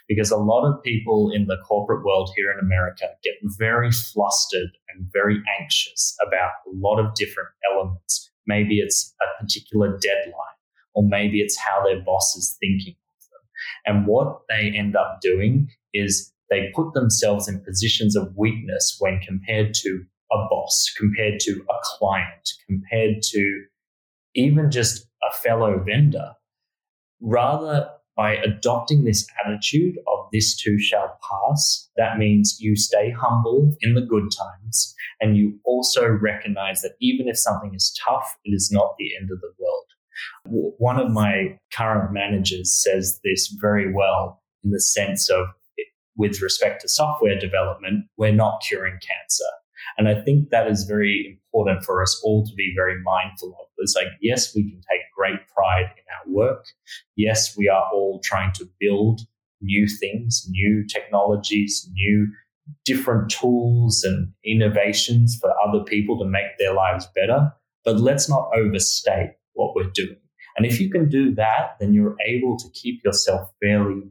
because 0.08 0.30
a 0.30 0.36
lot 0.36 0.66
of 0.66 0.82
people 0.82 1.30
in 1.32 1.46
the 1.46 1.58
corporate 1.66 2.04
world 2.04 2.30
here 2.36 2.50
in 2.50 2.58
America 2.58 3.06
get 3.22 3.34
very 3.58 3.90
flustered 3.90 4.70
and 4.88 5.08
very 5.12 5.42
anxious 5.60 6.16
about 6.26 6.52
a 6.66 6.70
lot 6.74 6.98
of 6.98 7.14
different 7.14 7.50
elements. 7.72 8.30
Maybe 8.46 8.78
it's 8.78 9.14
a 9.20 9.42
particular 9.42 9.98
deadline, 9.98 10.57
or 10.98 11.04
maybe 11.08 11.40
it's 11.40 11.56
how 11.56 11.84
their 11.84 12.00
boss 12.00 12.34
is 12.36 12.56
thinking 12.58 12.96
of 12.96 13.24
them. 13.30 13.40
And 13.86 14.06
what 14.08 14.40
they 14.48 14.72
end 14.76 14.96
up 14.96 15.20
doing 15.22 15.68
is 15.94 16.32
they 16.50 16.72
put 16.74 16.92
themselves 16.92 17.46
in 17.46 17.60
positions 17.60 18.16
of 18.16 18.36
weakness 18.36 18.96
when 18.98 19.20
compared 19.20 19.74
to 19.74 20.04
a 20.32 20.36
boss, 20.50 20.92
compared 20.98 21.38
to 21.38 21.64
a 21.70 21.74
client, 21.84 22.50
compared 22.66 23.22
to 23.22 23.62
even 24.34 24.72
just 24.72 25.06
a 25.30 25.32
fellow 25.36 25.80
vendor. 25.86 26.32
Rather 27.20 27.88
by 28.16 28.34
adopting 28.34 29.04
this 29.04 29.24
attitude 29.44 29.94
of 30.08 30.26
this 30.32 30.56
too 30.56 30.80
shall 30.80 31.16
pass, 31.30 31.88
that 31.96 32.18
means 32.18 32.56
you 32.58 32.74
stay 32.74 33.12
humble 33.16 33.76
in 33.82 33.94
the 33.94 34.00
good 34.00 34.28
times 34.36 34.96
and 35.20 35.36
you 35.36 35.60
also 35.64 36.08
recognize 36.08 36.82
that 36.82 36.96
even 37.00 37.28
if 37.28 37.38
something 37.38 37.72
is 37.72 37.96
tough, 38.04 38.36
it 38.44 38.50
is 38.50 38.70
not 38.72 38.96
the 38.98 39.14
end 39.14 39.30
of 39.30 39.40
the 39.40 39.52
world. 39.60 39.87
One 40.44 40.98
of 40.98 41.10
my 41.10 41.58
current 41.72 42.12
managers 42.12 42.72
says 42.74 43.20
this 43.24 43.48
very 43.60 43.92
well 43.92 44.42
in 44.64 44.70
the 44.70 44.80
sense 44.80 45.28
of, 45.30 45.46
with 46.16 46.42
respect 46.42 46.82
to 46.82 46.88
software 46.88 47.38
development, 47.38 48.06
we're 48.16 48.32
not 48.32 48.62
curing 48.66 48.98
cancer. 49.00 49.44
And 49.96 50.08
I 50.08 50.20
think 50.20 50.50
that 50.50 50.66
is 50.66 50.84
very 50.84 51.38
important 51.52 51.84
for 51.84 52.02
us 52.02 52.20
all 52.24 52.44
to 52.44 52.54
be 52.54 52.72
very 52.76 53.00
mindful 53.02 53.56
of. 53.60 53.66
It's 53.78 53.94
like, 53.94 54.08
yes, 54.20 54.54
we 54.54 54.68
can 54.68 54.80
take 54.90 55.02
great 55.16 55.46
pride 55.54 55.90
in 55.96 56.04
our 56.12 56.34
work. 56.34 56.66
Yes, 57.16 57.56
we 57.56 57.68
are 57.68 57.84
all 57.92 58.20
trying 58.24 58.52
to 58.54 58.68
build 58.80 59.20
new 59.60 59.86
things, 59.86 60.46
new 60.50 60.84
technologies, 60.86 61.88
new 61.92 62.28
different 62.84 63.30
tools 63.30 64.04
and 64.04 64.32
innovations 64.44 65.38
for 65.40 65.52
other 65.66 65.82
people 65.84 66.18
to 66.18 66.24
make 66.24 66.58
their 66.58 66.74
lives 66.74 67.08
better. 67.14 67.52
But 67.84 68.00
let's 68.00 68.28
not 68.28 68.50
overstate 68.54 69.30
what 69.58 69.74
we're 69.74 69.90
doing. 69.92 70.16
And 70.56 70.66
if 70.66 70.80
you 70.80 70.90
can 70.90 71.08
do 71.08 71.34
that, 71.34 71.76
then 71.78 71.92
you're 71.92 72.16
able 72.26 72.56
to 72.58 72.68
keep 72.74 73.04
yourself 73.04 73.50
fairly 73.62 74.10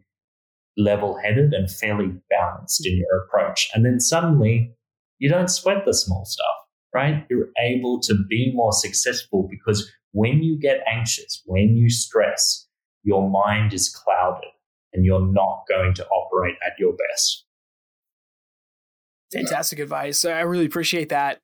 level 0.78 1.18
headed 1.18 1.54
and 1.54 1.70
fairly 1.70 2.14
balanced 2.30 2.86
in 2.86 2.98
your 2.98 3.24
approach. 3.24 3.70
And 3.74 3.84
then 3.84 4.00
suddenly 4.00 4.72
you 5.18 5.30
don't 5.30 5.50
sweat 5.50 5.84
the 5.86 5.94
small 5.94 6.26
stuff, 6.26 6.46
right? 6.94 7.26
You're 7.30 7.50
able 7.60 8.00
to 8.02 8.16
be 8.30 8.52
more 8.54 8.72
successful 8.72 9.48
because 9.50 9.92
when 10.12 10.44
you 10.44 10.60
get 10.60 10.84
anxious, 10.88 11.42
when 11.46 11.76
you 11.76 11.90
stress, 11.90 12.68
your 13.04 13.30
mind 13.30 13.74
is 13.74 13.90
clouded 13.90 14.50
and 14.94 15.04
you're 15.04 15.26
not 15.26 15.64
going 15.68 15.94
to 15.96 16.06
operate 16.08 16.56
at 16.66 16.74
your 16.78 16.94
best. 16.94 17.46
Fantastic 19.34 19.80
advice. 19.80 20.24
I 20.24 20.42
really 20.42 20.66
appreciate 20.66 21.10
that. 21.10 21.40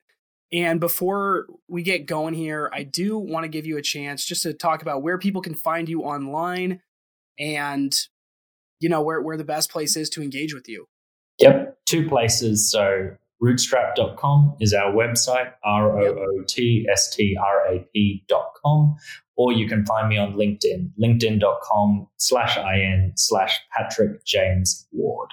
And 0.54 0.78
before 0.78 1.46
we 1.68 1.82
get 1.82 2.06
going 2.06 2.32
here, 2.32 2.70
I 2.72 2.84
do 2.84 3.18
want 3.18 3.42
to 3.42 3.48
give 3.48 3.66
you 3.66 3.76
a 3.76 3.82
chance 3.82 4.24
just 4.24 4.44
to 4.44 4.54
talk 4.54 4.82
about 4.82 5.02
where 5.02 5.18
people 5.18 5.42
can 5.42 5.54
find 5.54 5.88
you 5.88 6.02
online 6.02 6.80
and 7.36 7.92
you 8.78 8.88
know 8.88 9.02
where, 9.02 9.20
where 9.20 9.36
the 9.36 9.44
best 9.44 9.68
place 9.70 9.96
is 9.96 10.08
to 10.10 10.22
engage 10.22 10.54
with 10.54 10.68
you. 10.68 10.86
Yep, 11.40 11.78
two 11.86 12.08
places. 12.08 12.70
So 12.70 13.16
rootstrap.com 13.42 14.56
is 14.60 14.72
our 14.72 14.92
website, 14.92 15.50
R 15.64 15.98
O 15.98 16.04
O 16.04 16.44
T 16.46 16.86
S 16.88 17.12
T 17.12 17.36
R 17.36 17.74
A 17.74 17.88
P.com. 17.92 18.94
Or 19.36 19.52
you 19.52 19.68
can 19.68 19.84
find 19.84 20.08
me 20.08 20.16
on 20.16 20.34
LinkedIn, 20.34 20.92
linkedin.com 21.02 22.06
slash 22.18 22.56
IN 22.56 23.14
slash 23.16 23.58
Patrick 23.76 24.24
James 24.24 24.86
Ward. 24.92 25.30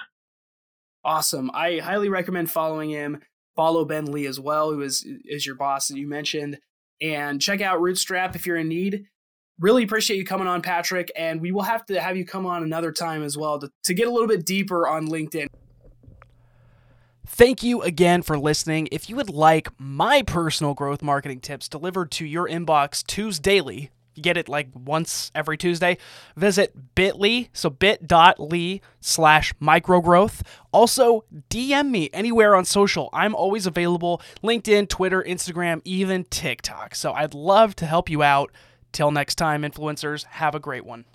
Awesome. 1.04 1.52
I 1.54 1.78
highly 1.78 2.08
recommend 2.08 2.50
following 2.50 2.90
him. 2.90 3.20
Follow 3.56 3.84
Ben 3.84 4.06
Lee 4.06 4.26
as 4.26 4.40
well, 4.40 4.72
who 4.72 4.82
is, 4.82 5.06
is 5.24 5.46
your 5.46 5.54
boss 5.56 5.88
that 5.88 5.98
you 5.98 6.08
mentioned. 6.08 6.58
And 7.00 7.40
check 7.40 7.60
out 7.60 7.80
Rootstrap 7.80 8.34
if 8.34 8.46
you're 8.46 8.56
in 8.56 8.68
need. 8.68 9.06
Really 9.60 9.82
appreciate 9.82 10.16
you 10.16 10.24
coming 10.24 10.46
on, 10.46 10.62
Patrick. 10.62 11.10
And 11.16 11.40
we 11.40 11.52
will 11.52 11.62
have 11.62 11.84
to 11.86 12.00
have 12.00 12.16
you 12.16 12.24
come 12.24 12.46
on 12.46 12.62
another 12.62 12.92
time 12.92 13.22
as 13.22 13.36
well 13.36 13.58
to, 13.58 13.70
to 13.84 13.94
get 13.94 14.08
a 14.08 14.10
little 14.10 14.28
bit 14.28 14.46
deeper 14.46 14.88
on 14.88 15.08
LinkedIn. 15.08 15.46
Thank 17.26 17.62
you 17.62 17.82
again 17.82 18.22
for 18.22 18.38
listening. 18.38 18.88
If 18.92 19.08
you 19.08 19.16
would 19.16 19.30
like 19.30 19.68
my 19.78 20.22
personal 20.22 20.74
growth 20.74 21.02
marketing 21.02 21.40
tips 21.40 21.68
delivered 21.68 22.10
to 22.12 22.26
your 22.26 22.46
inbox 22.48 23.04
Tuesdaily, 23.06 23.90
get 24.20 24.36
it 24.36 24.48
like 24.48 24.68
once 24.74 25.30
every 25.34 25.56
Tuesday, 25.56 25.98
visit 26.36 26.94
bit.ly, 26.94 27.48
so 27.52 27.70
bit.ly 27.70 28.80
slash 29.00 29.54
microgrowth. 29.54 30.42
Also, 30.72 31.24
DM 31.50 31.90
me 31.90 32.10
anywhere 32.12 32.54
on 32.54 32.64
social. 32.64 33.08
I'm 33.12 33.34
always 33.34 33.66
available 33.66 34.20
LinkedIn, 34.42 34.88
Twitter, 34.88 35.22
Instagram, 35.22 35.80
even 35.84 36.24
TikTok. 36.24 36.94
So 36.94 37.12
I'd 37.12 37.34
love 37.34 37.76
to 37.76 37.86
help 37.86 38.08
you 38.10 38.22
out. 38.22 38.52
Till 38.92 39.10
next 39.10 39.36
time, 39.36 39.62
influencers, 39.62 40.24
have 40.24 40.54
a 40.54 40.60
great 40.60 40.84
one. 40.84 41.06